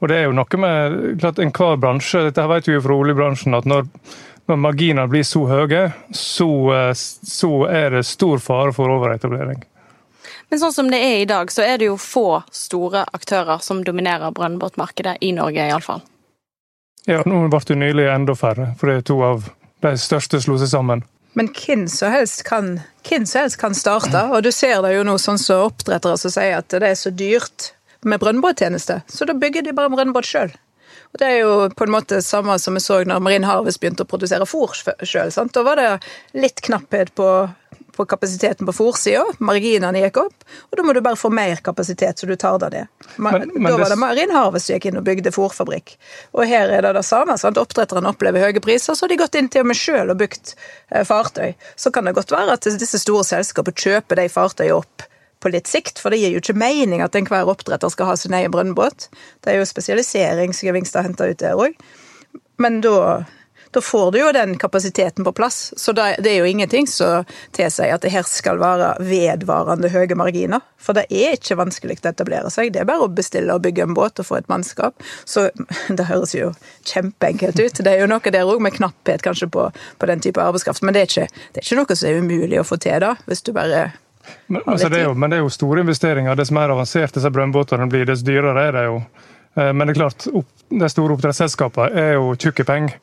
og 0.00 0.08
det 0.08 0.16
er 0.16 0.30
jo 0.30 0.38
noe 0.40 0.62
med 0.64 0.96
klart 1.20 1.44
enhver 1.44 1.76
bransje, 1.76 2.24
dette 2.30 2.48
vet 2.54 2.72
vi 2.72 2.78
jo 2.78 2.86
fra 2.88 2.96
oljebransjen, 2.96 3.58
at 3.60 3.68
når, 3.68 3.84
når 4.48 4.60
marginene 4.62 5.08
blir 5.12 5.26
så 5.28 5.44
høye, 5.48 5.82
så, 6.10 6.48
eh, 6.74 6.92
så 6.96 7.50
er 7.68 7.90
det 7.98 8.06
stor 8.08 8.40
fare 8.40 8.72
for 8.72 8.88
overetablering. 8.88 9.64
Men 10.48 10.60
sånn 10.60 10.72
som 10.72 10.88
det 10.90 11.00
er 11.04 11.18
i 11.20 11.28
dag, 11.28 11.50
så 11.52 11.62
er 11.62 11.76
det 11.78 11.90
jo 11.90 11.98
få 12.00 12.42
store 12.52 13.04
aktører 13.12 13.60
som 13.64 13.82
dominerer 13.84 14.32
brønnbåtmarkedet 14.32 15.18
i 15.20 15.34
Norge, 15.36 15.68
iallfall. 15.68 16.00
Ja, 17.08 17.20
nå 17.28 17.44
ble 17.52 17.60
det 17.68 17.76
nylig 17.76 18.08
enda 18.08 18.34
færre, 18.36 18.72
for 18.80 18.88
det 18.88 18.96
er 18.96 19.06
to 19.10 19.20
av 19.24 19.50
de 19.84 19.92
største 20.00 20.40
slo 20.40 20.56
seg 20.60 20.72
sammen. 20.72 21.04
Men 21.36 21.50
hvem 21.52 21.84
som 21.92 22.12
helst 22.12 22.42
kan, 22.48 22.78
helst 23.08 23.58
kan 23.60 23.76
starte, 23.76 24.24
og 24.32 24.42
du 24.42 24.50
ser 24.52 24.80
det 24.82 24.94
jo 24.96 25.04
nå 25.06 25.18
sånn 25.20 25.38
som 25.38 25.44
så 25.44 25.66
oppdrettere 25.68 26.16
som 26.18 26.32
sier 26.32 26.56
at 26.58 26.72
det 26.72 26.88
er 26.88 26.96
så 26.98 27.12
dyrt 27.12 27.72
med 28.08 28.20
brønnbåttjeneste, 28.22 29.02
så 29.06 29.28
da 29.28 29.36
bygger 29.36 29.68
de 29.68 29.76
bare 29.76 29.92
brønnbåt 29.92 30.26
sjøl. 30.26 30.56
Og 31.12 31.20
Det 31.20 31.28
er 31.28 31.38
jo 31.40 31.52
på 31.76 31.86
en 31.86 31.94
måte 31.94 32.20
samme 32.22 32.58
som 32.60 32.76
vi 32.76 32.82
så 32.84 33.00
når 33.06 33.22
Marin 33.24 33.46
Harvest 33.48 33.80
begynte 33.80 34.04
å 34.04 34.08
produsere 34.08 34.46
fôr 34.48 34.74
sjøl. 34.76 35.32
Da 35.32 35.64
var 35.64 35.80
det 35.80 35.88
litt 36.36 36.60
knapphet 36.64 37.14
på, 37.16 37.28
på 37.96 38.06
kapasiteten 38.10 38.68
på 38.68 38.74
fòrsida. 38.76 39.24
Marginene 39.40 40.02
gikk 40.04 40.20
opp, 40.20 40.46
og 40.68 40.76
da 40.76 40.84
må 40.84 40.92
du 40.92 41.00
bare 41.04 41.18
få 41.18 41.30
mer 41.32 41.62
kapasitet, 41.64 42.20
så 42.20 42.28
du 42.28 42.36
tar 42.36 42.60
deg 42.64 42.76
det. 42.76 42.84
Men, 43.16 43.48
men 43.54 43.70
da 43.72 43.78
var 43.80 43.94
det 43.94 44.00
Marin 44.00 44.34
Harvest 44.36 44.68
som 44.68 44.76
gikk 44.76 44.90
inn 44.90 45.00
og 45.00 45.06
bygde 45.08 45.32
fòrfabrikk. 45.32 45.96
Og 46.36 46.44
her 46.50 46.68
er 46.76 46.84
det 46.84 46.94
det 46.98 47.06
samme. 47.08 47.38
sant? 47.40 47.60
Oppdretterne 47.60 48.12
opplever 48.12 48.44
høye 48.44 48.64
priser, 48.64 48.92
så 48.92 49.06
har 49.06 49.14
de 49.14 49.22
gått 49.24 49.38
inn 49.40 49.48
til 49.52 49.64
og 49.64 49.72
med 49.72 49.80
sjøl 49.80 50.12
og 50.12 50.20
bygd 50.20 50.52
eh, 50.52 51.04
fartøy. 51.08 51.54
Så 51.76 51.94
kan 51.94 52.04
det 52.04 52.18
godt 52.20 52.36
være 52.36 52.58
at 52.58 52.68
disse 52.68 53.00
store 53.00 53.24
selskapene 53.26 53.86
kjøper 53.86 54.20
de 54.20 54.28
fartøyene 54.32 54.82
opp 54.82 55.08
på 55.40 55.52
litt 55.54 55.70
sikt, 55.70 56.00
for 56.02 56.14
det 56.14 56.20
gir 56.22 56.34
jo 56.34 56.42
ikke 56.42 56.58
mening 56.58 57.02
at 57.04 57.16
enhver 57.18 57.50
oppdretter 57.50 57.92
skal 57.92 58.12
ha 58.12 58.18
sin 58.18 58.36
egen 58.36 58.54
brønnbåt. 58.54 59.08
Det 59.44 59.52
er 59.52 59.60
jo 59.60 59.68
spesialiseringsgevinst 59.68 60.98
å 60.98 61.04
hente 61.06 61.30
ut 61.30 61.42
der 61.42 61.58
òg. 61.58 61.76
Men 62.58 62.80
da 62.82 63.24
da 63.70 63.80
får 63.80 64.12
du 64.12 64.18
jo 64.18 64.32
den 64.32 64.58
kapasiteten 64.58 65.24
på 65.24 65.32
plass. 65.32 65.74
Så 65.76 65.92
det 65.92 66.26
er 66.30 66.38
jo 66.38 66.46
ingenting 66.48 66.86
som 66.86 67.24
tilsier 67.56 67.94
at 67.94 68.04
det 68.04 68.12
her 68.14 68.24
skal 68.28 68.60
være 68.60 68.94
vedvarende 69.04 69.90
høye 69.92 70.16
marginer. 70.16 70.64
For 70.80 70.96
det 70.96 71.08
er 71.12 71.36
ikke 71.36 71.58
vanskelig 71.60 71.98
å 72.00 72.08
etablere 72.08 72.52
seg. 72.52 72.72
Det 72.72 72.82
er 72.82 72.88
bare 72.88 73.04
å 73.04 73.12
bestille 73.12 73.54
og 73.54 73.64
bygge 73.66 73.84
en 73.84 73.96
båt 73.98 74.22
og 74.22 74.28
få 74.28 74.40
et 74.40 74.48
mannskap. 74.48 74.96
Så 75.28 75.50
det 75.98 76.08
høres 76.08 76.34
jo 76.36 76.52
kjempeenkelt 76.88 77.60
ut. 77.60 77.82
Det 77.84 77.92
er 77.92 78.04
jo 78.04 78.10
noe 78.10 78.34
der 78.34 78.48
òg 78.48 78.64
med 78.64 78.76
knapphet 78.78 79.24
kanskje 79.26 79.50
på, 79.52 79.68
på, 79.70 80.10
den 80.10 80.24
type 80.24 80.42
arbeidskraft. 80.42 80.84
Men 80.86 80.96
det 80.96 81.04
er, 81.04 81.12
ikke, 81.12 81.44
det 81.52 81.62
er 81.62 81.68
ikke 81.68 81.82
noe 81.82 81.98
som 81.98 82.10
er 82.10 82.22
umulig 82.22 82.60
å 82.62 82.68
få 82.68 82.80
til, 82.80 83.00
da, 83.04 83.16
hvis 83.28 83.44
du 83.44 83.52
bare 83.56 83.90
men, 84.46 84.62
altså 84.64 84.88
det, 84.88 85.02
jo, 85.04 85.14
men 85.14 85.30
det 85.30 85.38
er 85.38 85.42
jo 85.44 85.50
store 85.52 85.82
investeringer. 85.84 86.36
Dess 86.38 86.52
mer 86.54 86.72
avansert 86.72 87.16
disse 87.16 87.30
brønnbåtene 87.32 87.88
blir, 87.90 88.06
dess 88.08 88.24
dyrere 88.26 88.68
er 88.68 88.78
det 88.78 88.84
jo. 88.88 89.00
Eh, 89.58 89.72
men 89.72 89.86
det 89.86 89.96
er 89.96 90.02
klart, 90.02 90.26
de 90.68 90.90
store 90.92 91.16
oppdrettsselskapene 91.16 92.04
er 92.06 92.12
jo 92.18 92.34
tjukke 92.38 92.66
penger. 92.68 92.98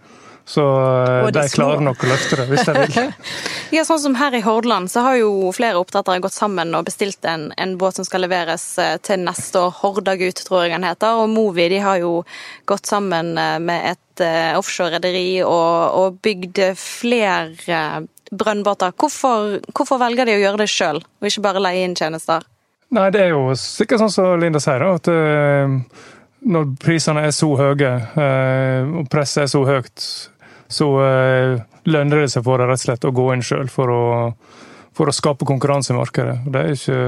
Så 0.46 0.62
eh, 0.62 1.28
de 1.34 1.44
klarer 1.50 1.82
nok 1.82 2.04
å 2.06 2.10
løfte 2.12 2.38
det, 2.38 2.46
hvis 2.52 2.68
de 2.68 2.74
vil. 2.78 3.14
ja, 3.80 3.86
sånn 3.88 4.02
som 4.04 4.18
Her 4.20 4.36
i 4.38 4.44
Hordaland 4.46 4.92
så 4.94 5.02
har 5.08 5.18
jo 5.18 5.50
flere 5.58 5.82
oppdrettere 5.82 6.22
gått 6.22 6.38
sammen 6.38 6.76
og 6.78 6.86
bestilt 6.86 7.26
en, 7.26 7.50
en 7.58 7.78
båt 7.82 7.98
som 7.98 8.06
skal 8.06 8.26
leveres 8.28 8.68
eh, 8.82 8.96
til 9.02 9.26
neste 9.26 9.64
år. 9.64 9.74
Hordagut, 9.82 10.46
tror 10.46 10.68
jeg 10.68 10.76
han 10.78 10.86
heter. 10.86 11.22
Og 11.24 11.32
Movi 11.34 11.68
de 11.74 11.82
har 11.82 12.02
jo 12.04 12.20
gått 12.70 12.86
sammen 12.90 13.34
med 13.36 13.92
et 13.96 14.02
offshore-rederi 14.56 15.42
og, 15.44 15.98
og 16.00 16.20
bygd 16.24 16.62
flere 16.80 18.06
brønnbåter. 18.40 18.94
Hvorfor, 19.00 19.60
hvorfor, 19.72 20.02
velger 20.02 20.28
de 20.28 20.38
å 20.38 20.44
gjøre 20.44 20.64
det 20.64 20.70
sjøl, 20.72 21.02
og 21.02 21.30
ikke 21.30 21.46
bare 21.46 21.64
leie 21.64 21.88
inn 21.88 21.96
tjenester? 21.98 22.46
Nei, 22.96 23.10
Det 23.12 23.24
er 23.24 23.34
jo 23.34 23.50
sikkert 23.60 24.04
sånn 24.04 24.14
som 24.14 24.40
Linda 24.40 24.62
sier, 24.64 24.84
at 24.86 25.10
når 26.46 26.70
prisene 26.80 27.26
er 27.26 27.34
så 27.34 27.50
høye 27.58 27.92
og 28.86 29.10
presset 29.10 29.48
er 29.48 29.52
så 29.52 29.64
høyt 29.66 30.06
så 30.68 30.88
eh, 31.06 31.62
lønner 31.86 32.24
det 32.24 32.32
seg 32.34 32.46
for 32.46 32.62
deg 32.62 32.70
rett 32.70 32.82
og 32.82 32.86
slett 32.88 33.08
å 33.08 33.14
gå 33.16 33.28
inn 33.34 33.46
sjøl 33.46 33.70
for, 33.72 33.94
for, 34.96 35.12
å 35.12 35.16
skape 35.16 35.48
konkurranse 35.48 35.94
i 35.94 35.98
markedet. 35.98 36.40
Det 36.50 36.62
er 36.62 36.74
ikke 36.80 37.00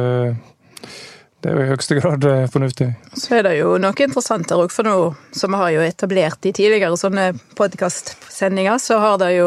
det 1.47 1.53
er 1.53 1.61
jo 1.61 1.63
i 1.63 1.69
høyeste 1.69 1.95
grad 1.95 2.25
eh, 2.27 2.45
fornuftig. 2.51 2.85
Så 3.15 3.37
er 3.37 3.45
det 3.47 3.53
jo 3.61 3.77
noe 3.79 4.03
interessant 4.03 4.49
der 4.49 4.59
òg, 4.59 4.73
for 4.73 4.83
nå 4.83 4.95
som 5.31 5.53
vi 5.53 5.59
har 5.61 5.69
jo 5.77 5.85
etablert 5.85 6.43
i 6.43 6.51
tidligere 6.51 6.97
sånne 6.99 7.29
podkastsendinger, 7.55 8.81
så, 8.83 8.97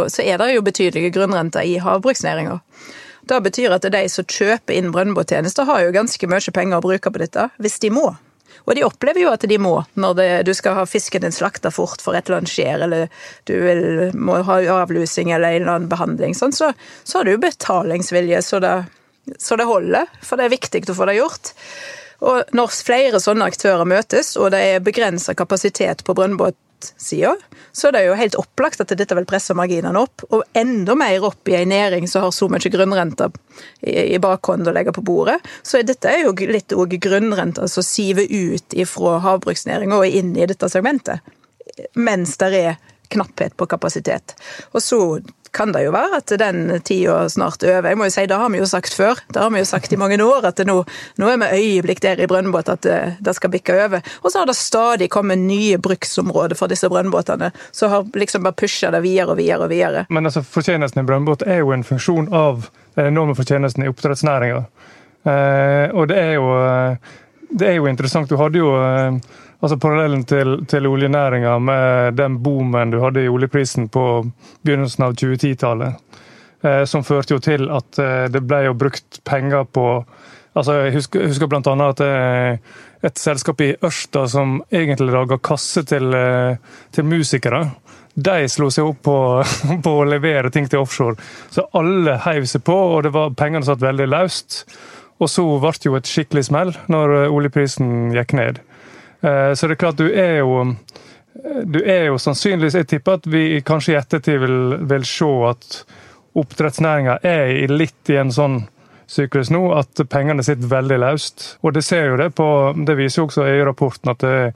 så, 0.09 0.23
er 0.25 0.40
det 0.40 0.54
jo 0.54 0.62
betydelige 0.64 1.12
grunnrenter 1.12 1.66
i 1.69 1.76
havbruksnæringa. 1.83 2.57
Det 3.28 3.40
betyr 3.45 3.76
at 3.76 3.85
de 3.92 4.00
som 4.09 4.25
kjøper 4.25 4.78
inn 4.78 4.88
brønnbåttjenester, 4.95 5.69
har 5.69 5.83
jo 5.85 5.92
ganske 5.92 6.30
mye 6.33 6.54
penger 6.57 6.80
å 6.80 6.87
bruke 6.87 7.12
på 7.12 7.21
dette, 7.21 7.50
hvis 7.61 7.76
de 7.85 7.90
må. 7.92 8.07
Og 8.64 8.73
de 8.78 8.85
opplever 8.87 9.21
jo 9.26 9.35
at 9.35 9.45
de 9.45 9.59
må, 9.61 9.75
når 10.00 10.16
det, 10.16 10.28
du 10.49 10.54
skal 10.57 10.78
ha 10.78 10.87
fisken 10.88 11.26
din 11.26 11.37
slakta 11.37 11.69
fort 11.75 12.00
for 12.00 12.16
et 12.16 12.30
eller 12.30 12.40
annet 12.40 12.54
skjer, 12.54 12.87
eller 12.87 13.12
du 13.45 13.52
vil, 13.61 13.85
må 14.16 14.38
ha 14.49 14.57
avlusing 14.78 15.35
eller 15.37 15.52
en 15.52 15.61
eller 15.66 15.75
annen 15.75 15.92
behandling, 15.92 16.33
sånn, 16.38 16.57
så, 16.57 16.73
så 17.04 17.21
har 17.21 17.28
du 17.28 17.35
jo 17.35 17.45
betalingsvilje 17.45 18.40
så 18.47 18.62
det, 18.64 18.73
så 19.38 19.58
det 19.60 19.68
holder. 19.68 20.10
For 20.25 20.40
det 20.40 20.49
er 20.49 20.56
viktig 20.56 20.84
å 20.90 20.96
få 20.96 21.08
det 21.10 21.18
gjort. 21.20 21.52
Og 22.20 22.56
når 22.56 22.75
flere 22.84 23.20
sånne 23.22 23.49
aktører 23.49 23.88
møtes, 23.88 24.34
og 24.37 24.52
det 24.52 24.60
er 24.75 24.84
begrensa 24.84 25.34
kapasitet 25.37 26.04
på 26.04 26.14
brønnbåtsida, 26.16 27.32
så 27.72 27.88
er 27.88 27.94
det 27.94 28.02
jo 28.04 28.18
helt 28.18 28.37
opplagt 28.40 28.82
at 28.82 28.92
dette 28.99 29.16
vil 29.16 29.28
presse 29.28 29.54
marginene 29.56 30.02
opp, 30.02 30.25
og 30.28 30.44
enda 30.58 30.96
mer 30.99 31.25
opp 31.30 31.49
i 31.49 31.56
en 31.60 31.72
næring 31.72 32.08
som 32.10 32.26
har 32.26 32.34
så 32.34 32.50
mye 32.52 32.72
grunnrenter 32.72 33.32
i, 33.80 34.18
bakhånd 34.20 34.68
å 34.68 34.75
legge 34.75 34.92
på 34.96 35.04
bordet. 35.06 35.38
Så 35.62 35.80
dette 35.87 36.12
er 36.12 36.26
jo 36.26 36.34
litt 36.50 36.75
òg 36.76 36.99
grunnrenter 37.00 37.70
som 37.70 37.87
siver 37.87 38.28
ut 38.28 38.76
ifra 38.76 39.18
havbruksnæringa 39.25 40.00
og 40.02 40.20
inn 40.20 40.34
i 40.37 40.49
dette 40.50 40.68
segmentet, 40.72 41.25
mens 41.96 42.37
det 42.42 42.52
er 42.58 42.80
knapphet 43.10 43.56
på 43.58 43.66
kapasitet. 43.66 44.37
Og 44.75 44.82
så 44.82 45.00
kan 45.52 45.73
det 45.75 45.83
jo 45.85 45.92
være 45.95 46.21
at 46.21 46.33
den 46.40 46.80
tida 46.87 47.28
snart 47.33 47.64
er 47.64 47.78
over. 47.78 47.88
Jeg 47.90 47.99
må 47.99 48.07
jo 48.09 48.14
si, 48.14 48.26
Det 48.26 48.38
har 48.38 48.50
vi 48.50 48.61
jo 48.61 48.66
sagt 48.66 48.95
før. 48.95 49.21
Det 49.28 49.42
har 49.42 49.50
vi 49.50 49.62
jo 49.62 49.69
sagt 49.69 49.92
i 49.92 49.99
mange 50.00 50.19
år, 50.23 50.47
at 50.47 50.62
nå, 50.66 50.76
nå, 51.19 51.28
er 51.28 51.40
vi 51.42 51.61
øyeblikk 51.61 52.02
der 52.02 52.21
i 52.21 52.28
brønnbåt 52.30 52.69
at 52.69 52.83
det, 52.87 52.99
eh, 52.99 53.16
det 53.21 53.35
skal 53.37 53.50
bikke 53.50 53.76
over. 53.85 54.02
Og 54.23 54.30
så 54.30 54.38
har 54.38 54.47
det 54.47 54.57
stadig 54.57 55.11
kommet 55.11 55.38
nye 55.38 55.78
bruksområder 55.78 56.57
for 56.57 56.71
disse 56.71 56.88
brønnbåtene, 56.88 57.50
som 57.73 57.90
har 57.90 58.04
liksom 58.14 58.47
bare 58.47 58.59
pusha 58.59 58.90
det 58.90 59.02
videre 59.02 59.35
og 59.35 59.40
videre 59.40 59.66
og 59.66 59.71
videre. 59.71 60.04
Men 60.11 60.26
altså, 60.26 60.42
fortjenesten 60.42 61.02
i 61.02 61.07
brønnbåt 61.07 61.42
er 61.47 61.64
jo 61.64 61.73
en 61.73 61.85
funksjon 61.85 62.33
av 62.33 62.71
den 62.95 63.12
enorme 63.12 63.35
fortjenesten 63.35 63.85
i 63.85 63.90
oppdrettsnæringa. 63.90 64.64
Eh, 65.25 65.90
og 65.92 66.09
det 66.09 66.16
er 66.16 66.33
jo 66.38 66.47
eh, 66.57 67.11
det 67.50 67.69
er 67.69 67.78
jo 67.80 67.88
interessant. 67.90 68.30
Du 68.30 68.38
hadde 68.40 68.61
jo 68.61 68.71
eh, 68.78 69.19
altså 69.60 69.78
Parallellen 69.80 70.24
til, 70.28 70.58
til 70.68 70.88
oljenæringa 70.88 71.58
med 71.62 72.18
den 72.18 72.40
boomen 72.42 72.92
du 72.92 73.00
hadde 73.04 73.24
i 73.24 73.30
oljeprisen 73.30 73.88
på 73.92 74.04
begynnelsen 74.64 75.04
av 75.06 75.16
2010-tallet, 75.20 76.20
eh, 76.64 76.84
som 76.88 77.04
førte 77.04 77.36
jo 77.36 77.42
til 77.44 77.68
at 77.72 78.00
eh, 78.00 78.26
det 78.32 78.44
ble 78.44 78.64
jo 78.68 78.76
brukt 78.78 79.22
penger 79.24 79.68
på 79.68 79.88
altså 80.50 80.80
Jeg 80.80 80.94
husker, 80.96 81.28
husker 81.30 81.46
blant 81.46 81.68
annet 81.70 81.92
at 81.92 82.00
det 82.02 82.14
et 83.06 83.16
selskap 83.16 83.60
i 83.64 83.70
Ørsta 83.86 84.26
som 84.28 84.58
egentlig 84.72 85.12
laga 85.14 85.38
kasse 85.40 85.84
til, 85.88 86.12
eh, 86.14 86.56
til, 86.92 87.06
musikere. 87.08 87.62
De 88.14 88.48
slo 88.48 88.68
seg 88.70 88.84
opp 88.90 89.02
på, 89.06 89.16
på, 89.86 89.92
å 90.02 90.08
levere 90.08 90.50
ting 90.52 90.68
til 90.68 90.82
offshore. 90.82 91.16
Så 91.50 91.64
alle 91.72 92.18
heiv 92.26 92.48
seg 92.50 92.64
på, 92.66 92.76
og 92.76 93.04
det 93.06 93.14
var, 93.16 93.32
pengene 93.38 93.64
satt 93.64 93.80
veldig 93.80 94.08
løst. 94.10 94.64
Og 95.20 95.28
så 95.28 95.44
ble 95.62 95.72
det 95.76 95.88
jo 95.88 95.96
et 95.96 96.08
skikkelig 96.08 96.46
smell 96.48 96.74
når 96.92 97.16
oljeprisen 97.28 98.12
gikk 98.16 98.36
ned. 98.36 98.60
Eh, 99.20 99.52
så 99.54 99.66
det 99.66 99.76
er 99.76 99.82
klart, 99.84 100.00
du 100.00 100.10
er 100.10 100.40
jo 100.40 100.64
du 101.64 101.78
er 101.78 102.08
jo 102.08 102.16
sannsynligvis 102.18 102.74
Jeg 102.74 102.88
tipper 102.90 103.20
at 103.20 103.26
vi 103.30 103.60
kanskje 103.64 103.92
i 103.94 103.98
ettertid 104.00 104.40
vil, 104.42 104.58
vil 104.90 105.04
se 105.06 105.28
at 105.46 105.76
oppdrettsnæringa 106.40 107.20
er 107.26 107.70
litt 107.70 108.10
i 108.10 108.18
en 108.20 108.32
sånn 108.34 108.58
syklus 109.10 109.50
nå 109.50 109.62
at 109.74 110.02
pengene 110.10 110.44
sitter 110.46 110.70
veldig 110.70 110.98
løst. 111.02 111.56
Og 111.66 111.74
det 111.74 111.82
ser 111.82 112.12
jo 112.12 112.18
det 112.20 112.30
på 112.38 112.46
Det 112.86 112.94
viser 112.98 113.22
jo 113.22 113.26
også 113.28 113.46
EU-rapporten 113.46 114.12
at 114.12 114.22
det, 114.22 114.52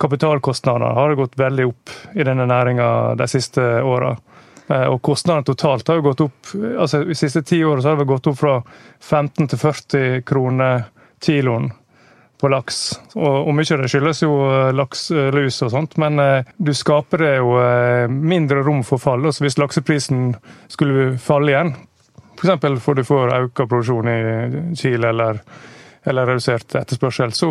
kapitalkostnadene 0.00 0.94
har 0.94 1.14
gått 1.14 1.38
veldig 1.38 1.66
opp 1.66 1.92
i 2.14 2.24
denne 2.26 2.46
næringa 2.50 3.14
de 3.14 3.28
siste 3.30 3.62
åra. 3.82 4.16
Eh, 4.68 4.86
og 4.88 5.00
kostnadene 5.04 5.46
totalt 5.48 5.88
har 5.88 6.00
jo 6.00 6.06
gått 6.08 6.24
opp 6.24 6.52
altså 6.56 7.02
De 7.04 7.16
siste 7.16 7.42
ti 7.44 7.58
årene 7.64 7.88
har 7.88 8.00
det 8.00 8.08
gått 8.08 8.28
opp 8.30 8.38
fra 8.40 8.58
15 9.00 9.48
til 9.52 9.60
40 9.60 10.22
kroner 10.28 10.86
kiloen 11.24 11.70
på 12.40 12.50
laks. 12.50 12.80
Og, 13.14 13.48
og 13.48 13.54
mye 13.56 13.76
av 13.76 13.82
det 13.84 13.90
skyldes 13.92 14.22
jo 14.24 14.32
eh, 14.48 14.72
laks, 14.76 15.06
eh, 15.14 15.30
lus 15.34 15.60
og 15.64 15.72
sånt, 15.74 15.96
men 16.02 16.20
eh, 16.22 16.50
du 16.56 16.72
skaper 16.76 17.24
det 17.24 17.32
jo 17.38 17.54
mindre 18.10 18.64
rom 18.66 18.82
for 18.86 19.02
fall. 19.02 19.24
Altså 19.28 19.46
hvis 19.46 19.58
lakseprisen 19.60 20.34
skulle 20.72 21.14
falle 21.22 21.54
igjen, 21.54 21.74
f.eks. 22.34 22.66
for 22.82 22.98
du 22.98 23.06
får 23.06 23.34
økt 23.38 23.64
produksjon 23.64 24.10
i 24.10 24.74
Chile 24.78 25.14
eller, 25.14 25.40
eller 26.04 26.32
redusert 26.34 26.74
etterspørsel, 26.82 27.32
så, 27.32 27.50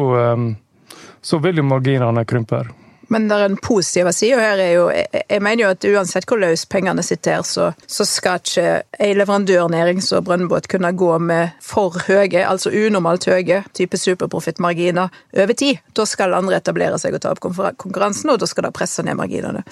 så 1.23 1.39
vil 1.43 1.63
jo 1.63 1.69
marginene 1.71 2.25
krympe. 2.27 2.61
her. 2.61 2.82
Men 3.13 3.27
det 3.29 3.37
er 3.37 3.45
en 3.45 3.59
positiv 3.61 4.09
side 4.15 4.41
her 4.41 4.57
er 4.57 4.71
jo 4.73 4.85
Jeg 4.89 5.41
mener 5.43 5.63
jo 5.63 5.71
at 5.75 5.85
uansett 5.85 6.25
hvor 6.29 6.41
løs 6.41 6.65
pengene 6.69 7.03
sitter 7.05 7.43
så, 7.45 7.69
så 7.85 8.05
skal 8.09 8.41
ikke 8.41 8.67
ei 8.97 9.13
leverandørnæring 9.17 10.01
som 10.01 10.25
brønnbåt 10.25 10.67
kunne 10.71 10.93
gå 10.97 11.11
med 11.21 11.53
for 11.61 11.95
høye, 12.07 12.41
altså 12.41 12.71
unormalt 12.73 13.27
høye, 13.29 13.61
type 13.77 13.97
superprofittmarginer 13.99 15.13
over 15.37 15.57
tid. 15.57 15.81
Da 15.93 16.05
skal 16.09 16.33
andre 16.37 16.57
etablere 16.57 16.99
seg 17.01 17.17
og 17.17 17.23
ta 17.23 17.33
opp 17.33 17.41
konkurransen, 17.43 18.33
og 18.33 18.41
da 18.41 18.49
skal 18.49 18.67
det 18.67 18.73
presse 18.77 19.05
ned 19.05 19.17
marginene. 19.19 19.63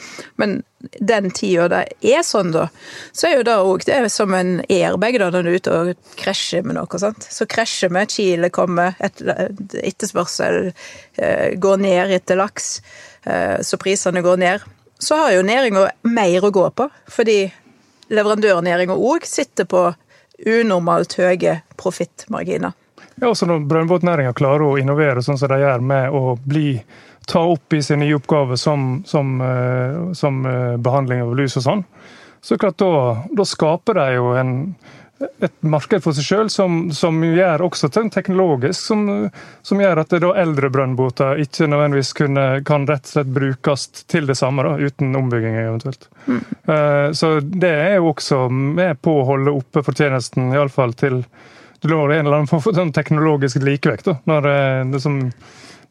Men 0.42 0.62
den 1.00 1.30
tida 1.36 1.68
det 1.72 1.82
er 2.14 2.24
sånn, 2.26 2.54
da, 2.54 2.68
så 3.14 3.30
er 3.30 3.38
jo 3.40 3.46
det 3.48 3.58
òg 3.62 3.86
det 3.88 3.98
er 3.98 4.10
som 4.12 4.34
en 4.38 4.60
airbag 4.68 5.20
da, 5.22 5.30
når 5.34 5.46
du 5.46 5.52
er 5.52 5.62
ute 5.62 5.78
og 5.78 6.10
krasjer 6.20 6.66
med 6.66 6.78
noe. 6.78 7.02
sant? 7.02 7.28
Så 7.30 7.48
krasjer 7.50 7.94
vi, 7.94 8.06
Chile 8.12 8.52
kommer, 8.54 8.98
et, 9.00 9.22
etterspørsel 9.22 10.72
eh, 10.72 11.54
går 11.62 11.82
ned 11.86 12.18
etter 12.18 12.40
laks. 12.42 12.76
Eh, 13.32 13.62
så 13.62 13.80
prisene 13.82 14.22
går 14.22 14.38
ned. 14.38 14.68
Så 15.00 15.18
har 15.18 15.32
jo 15.34 15.46
næringa 15.46 15.88
mer 16.04 16.46
å 16.46 16.52
gå 16.54 16.68
på, 16.78 16.88
fordi 17.10 17.40
leverandørnæringa 18.12 18.94
òg 18.94 19.26
sitter 19.26 19.66
på 19.70 19.88
unormalt 20.46 21.16
høye 21.18 21.62
profittmarginer. 21.80 22.76
Ja, 23.22 23.30
også 23.30 23.48
når 23.50 23.66
brønnbåtnæringa 23.70 24.34
klarer 24.38 24.66
å 24.66 24.78
innovere 24.82 25.24
sånn 25.26 25.38
som 25.38 25.52
de 25.52 25.62
gjør 25.62 25.84
med 25.86 26.14
å 26.14 26.36
bli 26.42 26.82
ta 27.30 27.44
opp 27.54 27.74
i 27.74 27.82
sine 27.86 28.06
nye 28.06 28.18
oppgaver 28.18 28.58
som, 28.58 29.04
som, 29.08 29.36
eh, 29.46 30.14
som, 30.18 30.42
eh, 30.46 30.78
behandling 30.82 31.22
av 31.22 31.36
lus 31.38 31.58
og 31.62 31.66
sånn, 31.68 31.84
så 32.42 32.58
klart 32.58 32.82
da, 32.82 33.22
da 33.38 33.46
skaper 33.46 34.00
de 34.00 34.08
jo 34.16 34.32
en 34.34 34.56
et 35.22 35.54
marked 35.66 36.04
for 36.04 36.18
seg 36.18 36.26
sjøl, 36.26 36.50
som, 36.54 36.82
som, 36.96 37.20
gjør 37.24 37.64
også 37.68 37.90
teknologisk, 37.94 38.80
som, 38.80 39.06
som 39.66 39.82
gjør 39.82 40.04
at 40.04 40.16
eldre 40.18 40.72
brønnbåter 40.74 41.42
ikke 41.44 41.70
nødvendigvis 41.72 42.14
kunne, 42.18 42.46
kan 42.68 42.88
rett 42.90 43.06
og 43.08 43.14
slett 43.16 43.34
brukes 43.36 43.88
til 44.12 44.30
det 44.30 44.38
samme, 44.40 44.66
da, 44.66 44.76
uten 44.82 45.16
ombygging 45.18 45.58
eventuelt. 45.62 46.10
Mm. 46.26 46.44
Uh, 46.70 47.08
så 47.18 47.34
det 47.42 47.72
er 47.72 47.98
jo 48.00 48.12
også 48.14 48.44
med 48.52 49.02
på 49.02 49.20
å 49.22 49.26
holde 49.34 49.56
oppe 49.62 49.86
fortjenesten, 49.86 50.54
iallfall 50.56 50.96
til 50.98 51.24
det 51.82 51.90
lå 51.90 52.04
en 52.06 52.12
eller 52.12 52.36
annen 52.36 52.50
form 52.50 52.62
for 52.62 52.78
sånn 52.78 52.94
teknologisk 52.94 53.64
likevekt. 53.66 54.06
da, 54.06 54.20
når 54.30 54.46
det, 54.46 55.00
som 55.02 55.18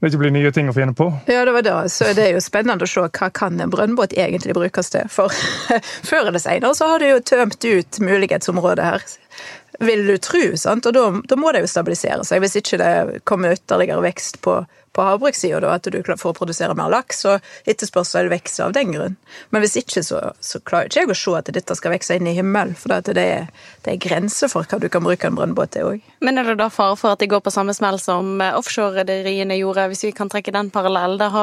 det 0.01 0.15
ikke 0.15 0.23
blir 0.23 0.33
nye 0.33 0.51
ting 0.57 0.69
å 0.71 0.73
finne 0.73 0.95
på. 0.97 1.11
Ja, 1.29 1.45
det 1.45 1.53
var 1.53 1.65
da. 1.67 1.77
Så 1.93 2.09
det 2.17 2.25
er 2.25 2.37
jo 2.39 2.41
spennende 2.41 2.87
å 2.87 2.89
se 2.89 3.03
hva 3.05 3.29
kan 3.37 3.61
en 3.61 3.73
brønnbåt 3.73 4.15
egentlig 4.17 4.57
brukes 4.57 4.89
til. 4.95 5.09
For 5.13 5.33
før 6.09 6.31
eller 6.31 6.41
senere 6.41 6.73
så 6.77 6.89
har 6.95 7.03
du 7.03 7.11
jo 7.11 7.21
tømt 7.21 7.61
ut 7.65 8.01
mulighetsområdet 8.01 8.87
her. 8.87 9.05
Vil 9.81 10.05
du 10.07 10.17
tro, 10.21 10.43
sant. 10.61 10.87
Og 10.87 10.93
da, 10.93 11.37
må 11.41 11.53
det 11.57 11.65
jo 11.65 11.71
stabilisere 11.73 12.25
seg. 12.29 12.43
Hvis 12.45 12.59
ikke 12.61 12.81
det 12.81 13.23
kommer 13.29 13.57
ytterligere 13.57 14.05
vekst 14.05 14.43
på 14.45 14.61
på 14.93 15.03
havbrukssida, 15.07 15.71
at 15.71 15.87
du 15.87 16.03
får 16.19 16.35
produsere 16.35 16.75
mer 16.75 16.91
laks, 16.91 17.23
og 17.31 17.45
etterspørselen 17.71 18.33
vokser 18.33 18.67
av 18.67 18.75
den 18.75 18.95
grunn. 18.95 19.17
Men 19.55 19.63
hvis 19.63 19.77
ikke, 19.79 20.03
så, 20.03 20.19
så 20.43 20.61
klarer 20.67 20.91
ikke 20.91 21.05
jeg 21.05 21.13
å 21.13 21.19
se 21.21 21.35
at 21.39 21.53
dette 21.55 21.77
skal 21.79 21.95
vokse 21.95 22.17
inn 22.19 22.27
i 22.27 22.35
himmelen. 22.35 22.75
For 22.79 22.91
det 22.91 23.15
er, 23.23 23.47
det 23.85 23.95
er 23.95 24.03
grenser 24.03 24.51
for 24.51 24.67
hva 24.67 24.81
du 24.83 24.89
kan 24.91 25.05
bruke 25.07 25.31
en 25.31 25.39
brønnbåt 25.39 25.77
til 25.77 25.93
òg. 25.93 26.11
Men 26.27 26.43
er 26.43 26.51
det 26.51 26.59
da 26.63 26.69
fare 26.75 26.99
for 26.99 27.15
at 27.15 27.23
de 27.23 27.31
går 27.31 27.45
på 27.47 27.55
samme 27.55 27.75
smell 27.77 28.01
som 28.03 28.43
offshorerederiene 28.51 29.61
gjorde, 29.61 29.89
hvis 29.93 30.09
vi 30.09 30.15
kan 30.17 30.33
trekke 30.33 30.55
den 30.59 30.73
parallell? 30.75 31.19
Der, 31.21 31.39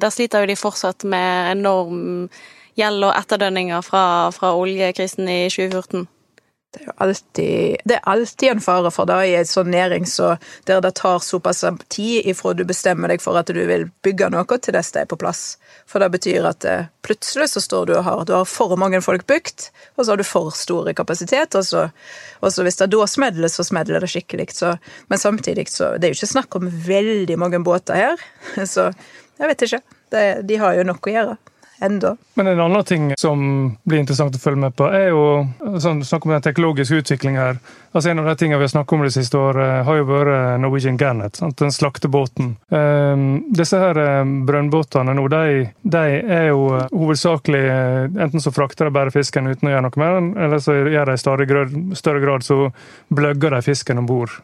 der, 0.00 0.12
sliter 0.14 0.44
jo 0.44 0.50
de 0.50 0.58
fortsatt 0.58 1.04
med 1.04 1.52
enorm 1.52 2.30
gjeld 2.76 3.06
og 3.08 3.12
etterdønninger 3.16 3.84
fra, 3.84 4.04
fra 4.36 4.56
oljekrisen 4.56 5.28
i 5.28 5.40
2014. 5.52 6.08
Det 6.74 6.82
er 6.82 6.88
jo 6.90 6.92
alltid, 6.96 7.76
det 7.84 7.94
er 7.94 8.08
alltid 8.10 8.50
en 8.50 8.60
fare 8.60 8.90
for 8.92 9.08
det 9.08 9.16
i 9.28 9.34
en 9.38 9.48
sånn 9.48 9.70
næring 9.72 10.04
så 10.10 10.34
der 10.68 10.82
det 10.84 10.92
tar 10.98 11.22
såpass 11.24 11.62
tid 11.88 12.26
ifra 12.28 12.52
du 12.52 12.64
bestemmer 12.68 13.08
deg 13.08 13.22
for 13.22 13.38
at 13.38 13.48
du 13.48 13.62
vil 13.68 13.86
bygge 14.04 14.28
noe, 14.34 14.58
til 14.58 14.74
det 14.74 14.82
er 14.84 15.08
på 15.08 15.18
plass. 15.20 15.56
For 15.88 16.02
det 16.02 16.10
betyr 16.12 16.48
at 16.50 16.66
eh, 16.68 16.90
plutselig 17.06 17.48
så 17.54 17.62
står 17.64 17.86
du 17.86 17.94
og 17.96 18.04
har 18.04 18.26
du 18.28 18.34
har 18.36 18.44
for 18.50 18.76
mange 18.76 19.00
folk 19.00 19.24
bygd, 19.30 19.70
og 19.96 20.04
så 20.04 20.12
har 20.12 20.20
du 20.20 20.26
for 20.26 20.52
store 20.52 20.92
kapasitet, 20.98 21.54
og 21.56 21.64
så, 21.64 21.86
og 22.42 22.52
så 22.52 22.66
hvis 22.66 22.80
det 22.82 22.90
da 22.92 23.08
smedler, 23.08 23.52
så 23.52 23.64
smedler 23.64 24.02
det 24.02 24.12
skikkelig. 24.12 24.50
Så, 24.58 24.76
men 25.08 25.22
samtidig 25.22 25.68
så 25.72 25.94
Det 25.96 26.10
er 26.10 26.14
jo 26.14 26.20
ikke 26.20 26.34
snakk 26.34 26.60
om 26.60 26.68
veldig 26.68 27.38
mange 27.38 27.62
båter 27.64 28.02
her, 28.04 28.26
så 28.74 28.90
jeg 29.38 29.48
vet 29.48 29.62
ikke. 29.68 29.84
Det, 30.12 30.24
de 30.48 30.58
har 30.60 30.76
jo 30.76 30.84
nok 30.86 31.08
å 31.08 31.14
gjøre 31.14 31.36
enda. 31.78 32.16
Men 32.34 32.46
en 32.46 32.60
annen 32.60 32.84
ting 32.84 33.14
som 33.18 33.40
blir 33.84 34.00
interessant 34.00 34.36
å 34.36 34.40
følge 34.40 34.60
med 34.60 34.76
på, 34.76 34.88
er 34.92 35.10
jo 35.10 35.78
sånn, 35.82 36.02
snakk 36.04 36.26
om 36.26 36.32
den 36.34 36.44
teknologiske 36.44 37.02
utviklingen 37.02 37.40
her. 37.40 37.60
Altså 37.92 38.10
En 38.10 38.20
av 38.20 38.28
de 38.28 38.34
tingene 38.36 38.58
vi 38.60 38.66
har 38.66 38.72
snakket 38.72 38.92
om 38.92 39.04
det 39.04 39.12
siste 39.14 39.38
året, 39.40 39.84
har 39.86 39.98
jo 39.98 40.06
vært 40.08 40.60
Norwegian 40.60 40.98
Gannet, 41.00 41.36
sant? 41.36 41.58
den 41.60 41.72
slaktebåten. 41.72 42.54
Um, 42.68 43.26
disse 43.56 43.80
her 43.80 43.98
eh, 44.00 44.32
brønnbåtene 44.48 45.14
nå, 45.16 45.26
de, 45.32 45.70
de, 45.82 46.04
er 46.20 46.50
jo 46.50 46.68
hovedsakelig 46.92 47.62
eh, 47.62 48.02
enten 48.26 48.42
så 48.42 48.52
frakter 48.52 48.88
de 48.88 48.96
bare 48.96 49.14
fisken 49.14 49.48
uten 49.48 49.70
å 49.70 49.72
gjøre 49.74 49.86
noe 49.88 50.02
med 50.02 50.14
den, 50.18 50.30
eller 50.46 50.62
så 50.62 50.76
gjør 50.76 51.10
de 51.10 51.16
i 51.16 51.24
stadig 51.24 51.48
grad, 51.50 51.74
større 51.96 52.22
grad 52.24 52.46
så 52.46 52.60
bløgger 53.08 53.56
de 53.56 53.64
fisken 53.64 54.02
om 54.02 54.08
bord. 54.08 54.36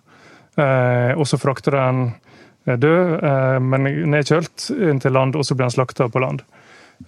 Uh, 0.57 1.17
og 1.17 1.25
så 1.29 1.39
frakter 1.41 1.77
de 1.77 1.85
den 1.85 2.81
død, 2.81 3.15
uh, 3.25 3.61
men 3.65 3.89
nedkjølt 4.13 4.69
inn 4.77 5.01
til 5.01 5.17
land, 5.17 5.37
og 5.37 5.47
så 5.49 5.57
blir 5.57 5.69
den 5.69 5.77
slakta 5.77 6.09
på 6.13 6.21
land. 6.23 6.45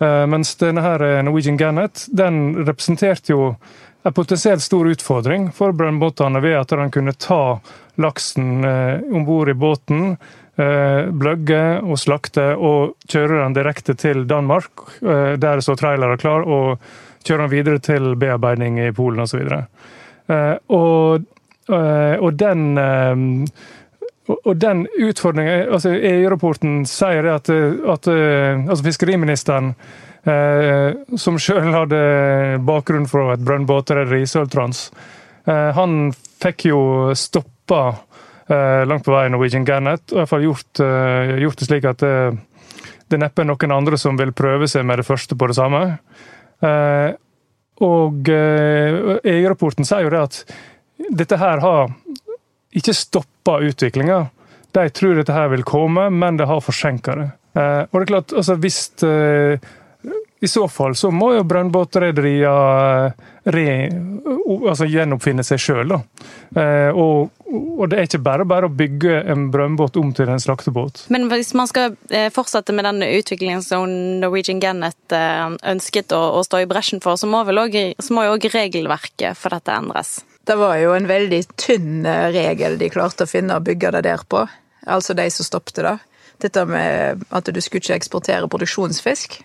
Eh, 0.01 0.27
mens 0.27 0.57
denne 0.57 0.83
her 0.83 1.03
eh, 1.03 1.23
Norwegian 1.23 1.57
Gannet 1.57 2.07
den 2.11 2.67
representerte 2.67 3.33
jo 3.33 3.55
en 4.05 4.13
potensielt 4.13 4.63
stor 4.63 4.89
utfordring 4.91 5.49
for 5.55 5.73
brønnbåtene 5.73 6.43
ved 6.45 6.57
at 6.59 6.75
han 6.77 6.93
kunne 6.93 7.15
ta 7.17 7.59
laksen 8.01 8.65
eh, 8.67 9.05
om 9.15 9.27
bord 9.27 9.49
i 9.49 9.59
båten, 9.59 10.17
bløgge 10.55 11.81
og 11.83 11.97
slakte 11.99 12.53
og 12.55 12.93
kjøre 13.11 13.41
den 13.41 13.57
direkte 13.57 13.97
til 13.99 14.21
Danmark, 14.31 14.85
der 15.03 15.63
så 15.67 15.75
trailere 15.75 16.15
klar, 16.15 16.45
og 16.47 16.79
kjøre 17.27 17.49
den 17.49 17.51
videre 17.51 17.83
til 17.83 18.13
bearbeiding 18.15 18.79
i 18.79 18.93
Polen 18.95 19.25
osv. 19.25 19.43
Og, 20.71 21.27
og 21.75 22.31
den 22.39 22.63
og 24.33 24.55
den 24.57 24.87
utfordringen 25.05 25.73
altså 25.75 25.93
EU-rapporten 25.99 26.83
sier 26.89 27.27
at, 27.35 27.51
at 27.51 28.09
altså 28.09 28.87
fiskeriministeren, 28.87 29.75
eh, 30.29 30.95
som 31.21 31.39
sjøl 31.41 31.73
hadde 31.75 32.01
bakgrunn 32.65 33.09
fra 33.11 33.35
et 33.35 33.45
brønnbåtrederi, 33.45 34.25
Søltrans, 34.29 34.87
eh, 35.47 35.71
han 35.77 36.13
fikk 36.43 36.69
jo 36.71 36.81
stoppa 37.19 37.83
eh, 38.49 38.83
langt 38.89 39.07
på 39.07 39.15
vei 39.15 39.27
Norwegian 39.33 39.67
Gannet, 39.69 40.07
og 40.11 40.17
i 40.17 40.23
hvert 40.23 40.33
fall 40.33 40.47
gjort, 40.47 40.85
eh, 40.85 41.35
det 41.45 41.69
slik 41.69 41.89
at 41.89 42.05
det, 42.05 42.15
det 43.13 43.21
neppe 43.21 43.47
noen 43.47 43.77
andre 43.77 44.01
som 44.01 44.19
vil 44.21 44.35
prøve 44.37 44.69
seg 44.71 44.87
med 44.89 45.01
det 45.01 45.09
første 45.09 45.37
på 45.37 45.51
det 45.51 45.59
samme. 45.59 45.85
Eh, 46.65 47.11
og 47.85 48.31
EU-rapporten 48.31 49.85
eh, 49.85 49.89
sier 49.89 50.07
jo 50.07 50.15
det 50.15 50.25
at 50.29 50.43
dette 51.19 51.39
her 51.41 51.61
har 51.61 51.91
ikke 52.75 52.95
stoppa 53.45 53.61
utviklinga. 53.61 54.27
De 54.73 54.91
tror 54.91 55.15
dette 55.15 55.33
her 55.33 55.49
vil 55.49 55.63
komme, 55.63 56.11
men 56.11 56.37
det 56.37 56.47
har 56.47 56.61
forsinka 56.61 57.15
det. 57.15 57.31
Eh, 57.55 57.85
og 57.91 58.01
det 58.01 58.03
er 58.03 58.07
klart, 58.07 58.33
altså 58.33 58.55
hvis 58.59 59.03
eh, 59.05 59.59
I 60.41 60.49
så 60.49 60.67
fall 60.69 60.97
så 60.97 61.11
må 61.11 61.35
jo 61.37 61.45
brønnbåtrederiene 61.45 63.13
altså 64.69 64.85
gjenoppfinne 64.85 65.45
seg 65.47 65.59
sjøl. 65.63 65.93
og, 65.95 67.31
og, 67.49 67.89
det 67.89 67.97
er 67.97 68.03
ikke 68.09 68.19
bare 68.19 68.45
bare 68.45 68.67
å 68.67 68.73
bygge 68.73 69.23
en 69.31 69.51
brønnbåt 69.53 69.97
om 69.97 70.13
til 70.13 70.29
en 70.29 70.41
slaktebåt. 70.41 71.07
Men 71.09 71.29
hvis 71.31 71.55
man 71.55 71.71
skal 71.71 71.97
fortsette 72.35 72.73
med 72.77 72.85
den 72.85 73.03
utviklingen 73.07 73.63
som 73.65 73.89
Norwegian 74.21 74.61
Gannet 74.61 75.17
ønsket 75.17 76.13
å, 76.13 76.21
å 76.37 76.45
stå 76.45 76.65
i 76.65 76.69
bresjen 76.69 77.01
for, 77.05 77.17
så 77.17 77.27
må, 77.31 77.45
jo 77.47 78.35
òg 78.35 78.51
regelverket 78.53 79.39
for 79.39 79.55
dette 79.55 79.73
endres? 79.73 80.19
Det 80.45 80.57
var 80.61 80.77
jo 80.77 80.93
en 80.93 81.09
veldig 81.09 81.41
tynn 81.57 82.05
eh, 82.07 82.29
regel 82.35 82.77
de 82.81 82.91
klarte 82.93 83.25
å 83.25 83.31
finne 83.31 83.57
og 83.57 83.65
bygge 83.65 83.95
det 83.97 84.05
der 84.09 84.25
på. 84.29 84.45
Altså 84.85 85.17
de 85.17 85.25
som 85.33 85.47
stoppet 85.47 85.81
det. 85.87 85.97
Dette 86.45 86.65
med 86.69 87.25
at 87.33 87.49
du 87.49 87.61
skulle 87.65 87.81
ikke 87.81 87.97
eksportere 87.97 88.51
produksjonsfisk. 88.53 89.39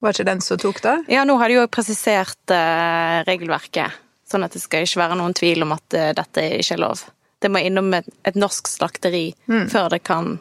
Var 0.00 0.14
ikke 0.14 0.28
den 0.28 0.40
som 0.44 0.60
tok 0.60 0.80
det? 0.84 0.96
Ja, 1.12 1.24
nå 1.28 1.36
har 1.40 1.50
de 1.50 1.58
jo 1.58 1.68
presisert 1.70 2.54
uh, 2.54 3.20
regelverket. 3.26 3.96
Sånn 4.28 4.46
at 4.46 4.54
det 4.54 4.62
skal 4.62 4.86
ikke 4.86 5.02
være 5.02 5.18
noen 5.18 5.34
tvil 5.36 5.66
om 5.66 5.74
at 5.74 5.96
uh, 5.98 6.12
dette 6.16 6.44
ikke 6.60 6.76
er 6.76 6.84
lov. 6.84 7.02
Det 7.42 7.50
må 7.50 7.60
innom 7.66 7.90
et, 7.98 8.06
et 8.22 8.38
norsk 8.38 8.70
slakteri 8.70 9.32
mm. 9.50 9.66
før 9.72 9.90
det 9.92 10.00
kan 10.06 10.38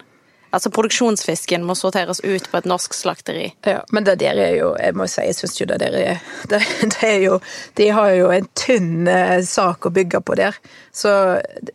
Altså 0.55 0.71
produksjonsfisken 0.71 1.65
må 1.67 1.75
sorteres 1.75 2.21
ut 2.23 2.47
på 2.51 2.59
et 2.59 2.67
norsk 2.69 2.95
slakteri. 2.95 3.49
Ja, 3.67 3.81
men 3.91 4.07
det 4.07 4.17
der 4.21 4.39
er 4.39 4.53
jo 4.55 4.69
Jeg 4.79 4.95
må 4.95 5.07
si, 5.11 5.25
jeg 5.27 5.35
syns 5.35 5.57
jo 5.59 5.67
det 5.67 5.79
der 5.83 5.95
er 5.99 6.23
det, 6.51 6.61
det, 6.81 7.03
er 7.03 7.19
jo 7.25 7.39
De 7.75 7.89
har 7.91 8.11
jo 8.15 8.31
en 8.31 8.47
tynn 8.55 9.07
eh, 9.11 9.43
sak 9.43 9.85
å 9.85 9.93
bygge 9.93 10.21
på 10.23 10.37
der. 10.39 10.55
Så 10.91 11.11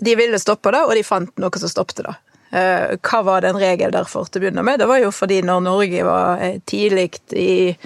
de 0.01 0.17
ville 0.19 0.41
stoppe 0.41 0.73
det, 0.73 0.85
og 0.87 0.95
de 0.97 1.05
fant 1.07 1.33
noe 1.41 1.61
som 1.61 1.71
stoppet 1.71 2.05
det. 2.07 2.15
Eh, 2.53 2.99
hva 3.01 3.23
var 3.25 3.45
den 3.45 3.57
regelen 3.57 3.95
derfor 3.95 4.27
til 4.29 4.41
å 4.41 4.45
begynne 4.45 4.65
med? 4.67 4.81
Det 4.83 4.89
var 4.89 5.01
jo 5.01 5.13
fordi 5.15 5.41
når 5.47 5.63
Norge 5.65 6.03
var 6.05 6.43
eh, 6.45 6.59
tidlig 6.69 7.15
i 7.33 7.77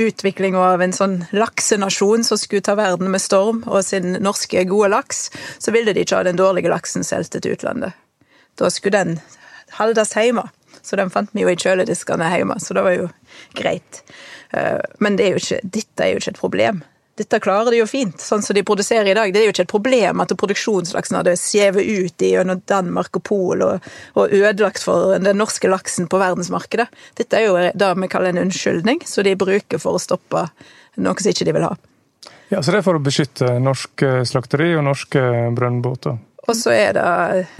utvikling 0.00 0.58
av 0.60 0.82
en 0.84 0.92
sånn 0.92 1.16
laksenasjon 1.32 2.26
som 2.28 2.38
skulle 2.38 2.64
ta 2.64 2.76
verden 2.78 3.08
med 3.10 3.22
storm, 3.24 3.62
og 3.66 3.84
sin 3.84 4.18
norske 4.20 4.64
gode 4.68 4.92
laks, 4.92 5.30
så 5.58 5.72
ville 5.74 5.94
de 5.96 6.04
ikke 6.04 6.20
ha 6.20 6.26
den 6.28 6.38
dårlige 6.38 6.72
laksen 6.72 7.06
solgt 7.06 7.32
til 7.38 7.56
utlandet. 7.56 7.96
Da 8.60 8.68
skulle 8.70 9.00
den 9.00 9.20
holdes 9.78 10.14
hjemme. 10.16 10.46
Så 10.82 10.96
den 10.96 11.10
fant 11.12 11.32
vi 11.34 11.44
jo 11.44 11.50
i 11.50 11.58
kjølediskene 11.58 12.30
hjemme, 12.32 12.56
så 12.62 12.76
det 12.76 12.84
var 12.86 12.96
jo 12.96 13.10
greit. 13.58 14.02
Eh, 14.56 14.78
men 15.02 15.18
det 15.18 15.26
er 15.26 15.40
ikke, 15.40 15.60
dette 15.64 16.06
er 16.06 16.14
jo 16.14 16.22
ikke 16.22 16.34
et 16.34 16.40
problem. 16.40 16.82
Dette 17.20 17.40
klarer 17.42 17.74
de 17.74 17.82
jo 17.82 17.88
fint, 17.90 18.16
sånn 18.22 18.40
som 18.40 18.56
de 18.56 18.62
produserer 18.64 19.10
i 19.10 19.16
dag. 19.16 19.32
Det 19.32 19.42
er 19.42 19.48
jo 19.48 19.52
ikke 19.52 19.66
et 19.66 19.72
problem 19.72 20.22
at 20.22 20.32
produksjonslaksen 20.40 21.18
hadde 21.18 21.34
skjevet 21.36 21.84
ut 21.84 22.24
gjennom 22.24 22.62
Danmark 22.70 23.18
og 23.18 23.24
Polen 23.28 23.66
og, 23.66 23.90
og, 24.14 24.32
ødelagt 24.32 24.80
for 24.86 25.18
den 25.20 25.36
norske 25.36 25.68
laksen 25.68 26.08
på 26.08 26.20
verdensmarkedet. 26.22 26.88
Dette 27.20 27.36
er 27.36 27.44
jo 27.44 27.58
det 27.60 27.90
vi 28.00 28.08
kaller 28.08 28.32
en 28.32 28.46
unnskyldning, 28.46 29.04
som 29.04 29.26
de 29.26 29.36
bruker 29.36 29.82
for 29.82 29.98
å 29.98 30.00
stoppe 30.00 30.46
noe 30.96 31.20
som 31.20 31.34
ikke 31.34 31.50
de 31.50 31.56
vil 31.58 31.68
ha. 31.68 31.74
Ja, 32.50 32.62
Så 32.62 32.72
det 32.72 32.80
er 32.80 32.88
for 32.88 32.96
å 32.96 33.04
beskytte 33.04 33.52
norsk 33.62 34.06
slakteri 34.26 34.72
og 34.78 34.86
norske 34.88 35.20
brønnbåter? 35.54 36.16
Og 36.50 36.56
så 36.58 36.72
er 36.74 36.94
det 36.96 37.06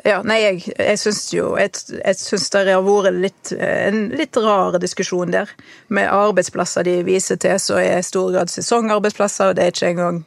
Ja, 0.08 0.20
nei, 0.26 0.40
jeg, 0.42 0.62
jeg 0.74 0.98
syns 1.00 1.22
jo 1.34 1.54
Jeg, 1.60 1.72
jeg 1.94 2.18
syns 2.18 2.48
det 2.54 2.66
har 2.70 2.84
vært 2.84 3.18
litt, 3.22 3.52
en 3.54 4.08
litt 4.18 4.36
rar 4.40 4.78
diskusjon 4.82 5.34
der. 5.34 5.50
Med 5.88 6.10
arbeidsplasser 6.10 6.86
de 6.86 7.00
viser 7.06 7.38
til, 7.40 7.58
så 7.62 7.78
er 7.80 8.00
i 8.00 8.06
stor 8.06 8.30
grad 8.34 8.50
sesongarbeidsplasser, 8.52 9.50
og 9.50 9.58
det 9.58 9.64
er 9.64 9.74
ikke 9.74 9.92
engang 9.94 10.22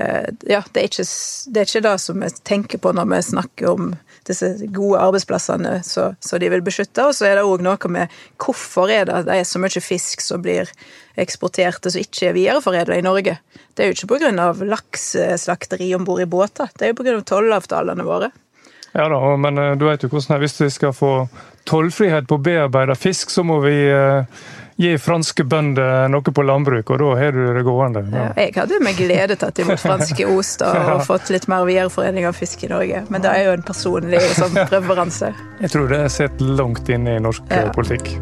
eh, 0.00 0.28
ja, 0.50 0.62
det 0.72 0.82
er, 0.82 0.88
ikke, 0.88 1.06
det 1.52 1.62
er 1.62 1.70
ikke 1.70 1.84
det 1.88 1.94
som 2.02 2.24
vi 2.24 2.30
tenker 2.42 2.82
på 2.82 2.94
når 2.96 3.10
vi 3.12 3.22
snakker 3.30 3.70
om 3.72 3.92
disse 4.28 4.52
gode 4.74 5.00
arbeidsplassene 5.02 5.78
som 5.86 6.40
de 6.40 6.50
vil 6.52 6.64
beskytte. 6.64 7.06
Og 7.08 7.16
så 7.16 7.28
er 7.28 7.38
det 7.38 7.46
òg 7.48 7.64
noe 7.64 7.92
med 7.92 8.12
hvorfor 8.42 8.92
er 8.92 9.08
det 9.08 9.24
det 9.28 9.38
er 9.40 9.48
så 9.48 9.62
mye 9.62 9.82
fisk 9.82 10.24
som 10.24 10.42
blir 10.44 10.70
eksportert 11.20 11.84
og 11.84 11.94
som 11.94 12.04
ikke 12.04 12.30
er 12.30 12.36
videreforedla 12.36 12.98
i 12.98 13.04
Norge. 13.04 13.36
Det 13.74 13.84
er 13.84 13.90
jo 13.90 13.96
ikke 13.96 14.18
pga. 14.18 14.52
lakseslakteri 14.62 15.94
om 15.96 16.04
bord 16.04 16.22
i 16.22 16.28
båter, 16.28 16.70
det 16.78 16.86
er 16.86 16.92
jo 16.92 17.00
pga. 17.02 17.20
tollavtalene 17.26 18.06
våre. 18.06 18.32
Ja 18.92 19.08
da, 19.08 19.20
men 19.40 19.58
eh, 19.58 19.74
du 19.80 19.86
vet 19.88 20.02
jo 20.04 20.10
hvordan 20.12 20.34
det 20.34 20.36
er. 20.36 20.42
Hvis 20.44 20.60
vi 20.60 20.70
skal 20.70 20.92
få 20.92 21.12
tollfrihet 21.68 22.28
på 22.28 22.38
bearbeida 22.42 22.96
fisk, 22.98 23.30
så 23.32 23.44
må 23.46 23.60
vi 23.64 23.76
eh, 23.88 24.42
gi 24.82 24.92
franske 25.00 25.44
bønder 25.48 26.08
noe 26.12 26.34
på 26.34 26.44
landbruk, 26.46 26.92
og 26.92 27.02
da 27.02 27.10
har 27.20 27.36
du 27.36 27.42
det 27.56 27.64
gående. 27.66 28.04
Ja. 28.12 28.28
jeg 28.38 28.54
hadde 28.56 28.80
med 28.84 28.98
glede 28.98 29.38
tatt 29.40 29.62
imot 29.62 29.80
franske 29.86 30.28
ost 30.28 30.64
og 30.66 31.04
fått 31.08 31.32
litt 31.34 31.48
mer 31.50 31.66
videreforening 31.68 32.28
av 32.28 32.38
fisk 32.38 32.66
i 32.66 32.72
Norge, 32.72 33.04
men 33.08 33.24
det 33.24 33.32
er 33.32 33.48
jo 33.48 33.56
en 33.58 33.66
personlig 33.66 34.22
sånn, 34.38 34.56
preferanse. 34.72 35.32
Jeg 35.62 35.74
tror 35.74 35.92
det 35.92 36.02
er 36.06 36.12
sett 36.12 36.42
langt 36.42 36.88
inne 36.92 37.18
i 37.18 37.22
norsk 37.22 37.52
ja. 37.52 37.68
politikk. 37.76 38.12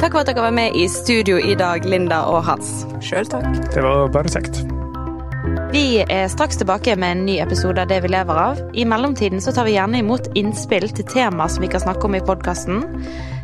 takk 0.00 0.12
for 0.12 0.22
at 0.22 0.30
dere 0.30 0.48
var 0.48 0.56
med 0.56 0.76
i 0.76 0.88
studio 0.90 1.40
i 1.40 1.56
dag, 1.58 1.86
Linda 1.88 2.24
og 2.30 2.44
Hans. 2.48 2.84
Sjøl 3.04 3.26
takk. 3.30 3.48
Det 3.70 3.82
var 3.84 4.08
bare 4.12 4.32
kjekt. 4.32 4.62
Vi 5.70 6.00
er 6.02 6.28
straks 6.28 6.58
tilbake 6.58 6.96
med 6.98 7.12
en 7.12 7.20
ny 7.26 7.36
episode 7.40 7.82
av 7.82 7.88
Det 7.88 8.00
vi 8.02 8.08
lever 8.10 8.38
av. 8.42 8.58
I 8.74 8.84
mellomtiden 8.84 9.40
så 9.40 9.52
tar 9.54 9.68
vi 9.68 9.76
gjerne 9.76 10.00
imot 10.02 10.26
innspill 10.34 10.88
til 10.90 11.06
tema 11.06 11.46
som 11.48 11.62
vi 11.62 11.70
kan 11.70 11.84
snakke 11.84 12.08
om 12.08 12.16
i 12.18 12.22
podkasten. 12.26 12.82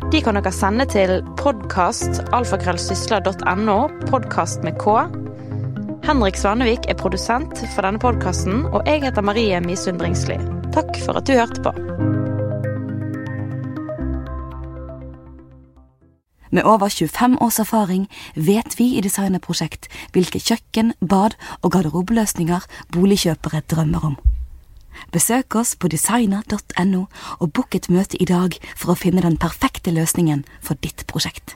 De 0.07 0.21
kan 0.23 0.37
dere 0.39 0.53
sende 0.55 0.85
til 0.87 1.19
podkast.alfakrøllsysla.no, 1.35 3.73
podkast 4.07 4.63
med 4.63 4.79
K. 4.79 5.03
Henrik 6.07 6.39
Svanevik 6.39 6.87
er 6.87 6.95
produsent 6.95 7.51
for 7.73 7.83
denne 7.83 7.99
podkasten, 7.99 8.71
og 8.71 8.87
jeg 8.87 9.03
heter 9.03 9.19
Marie 9.27 9.59
Misund 9.59 9.99
Bringsli. 9.99 10.39
Takk 10.71 10.95
for 11.03 11.19
at 11.19 11.27
du 11.27 11.35
hørte 11.35 11.59
på. 11.59 11.75
Med 16.55 16.63
over 16.63 16.87
25 16.87 17.43
års 17.43 17.59
erfaring 17.59 18.07
vet 18.35 18.79
vi 18.79 18.95
i 18.95 19.03
Designerprosjekt 19.03 19.91
hvilke 20.15 20.39
kjøkken, 20.39 20.95
bad 21.03 21.35
og 21.59 21.75
garderobeløsninger 21.75 22.63
boligkjøpere 22.95 23.59
drømmer 23.67 23.99
om. 24.13 24.36
Besøk 25.11 25.55
oss 25.55 25.75
på 25.75 25.87
designer.no 25.91 27.05
og 27.39 27.53
book 27.53 27.75
et 27.75 27.89
møte 27.89 28.19
i 28.21 28.27
dag 28.27 28.57
for 28.75 28.93
å 28.93 28.99
finne 28.99 29.23
den 29.23 29.39
perfekte 29.39 29.93
løsningen 29.95 30.43
for 30.61 30.79
ditt 30.83 31.05
prosjekt. 31.07 31.55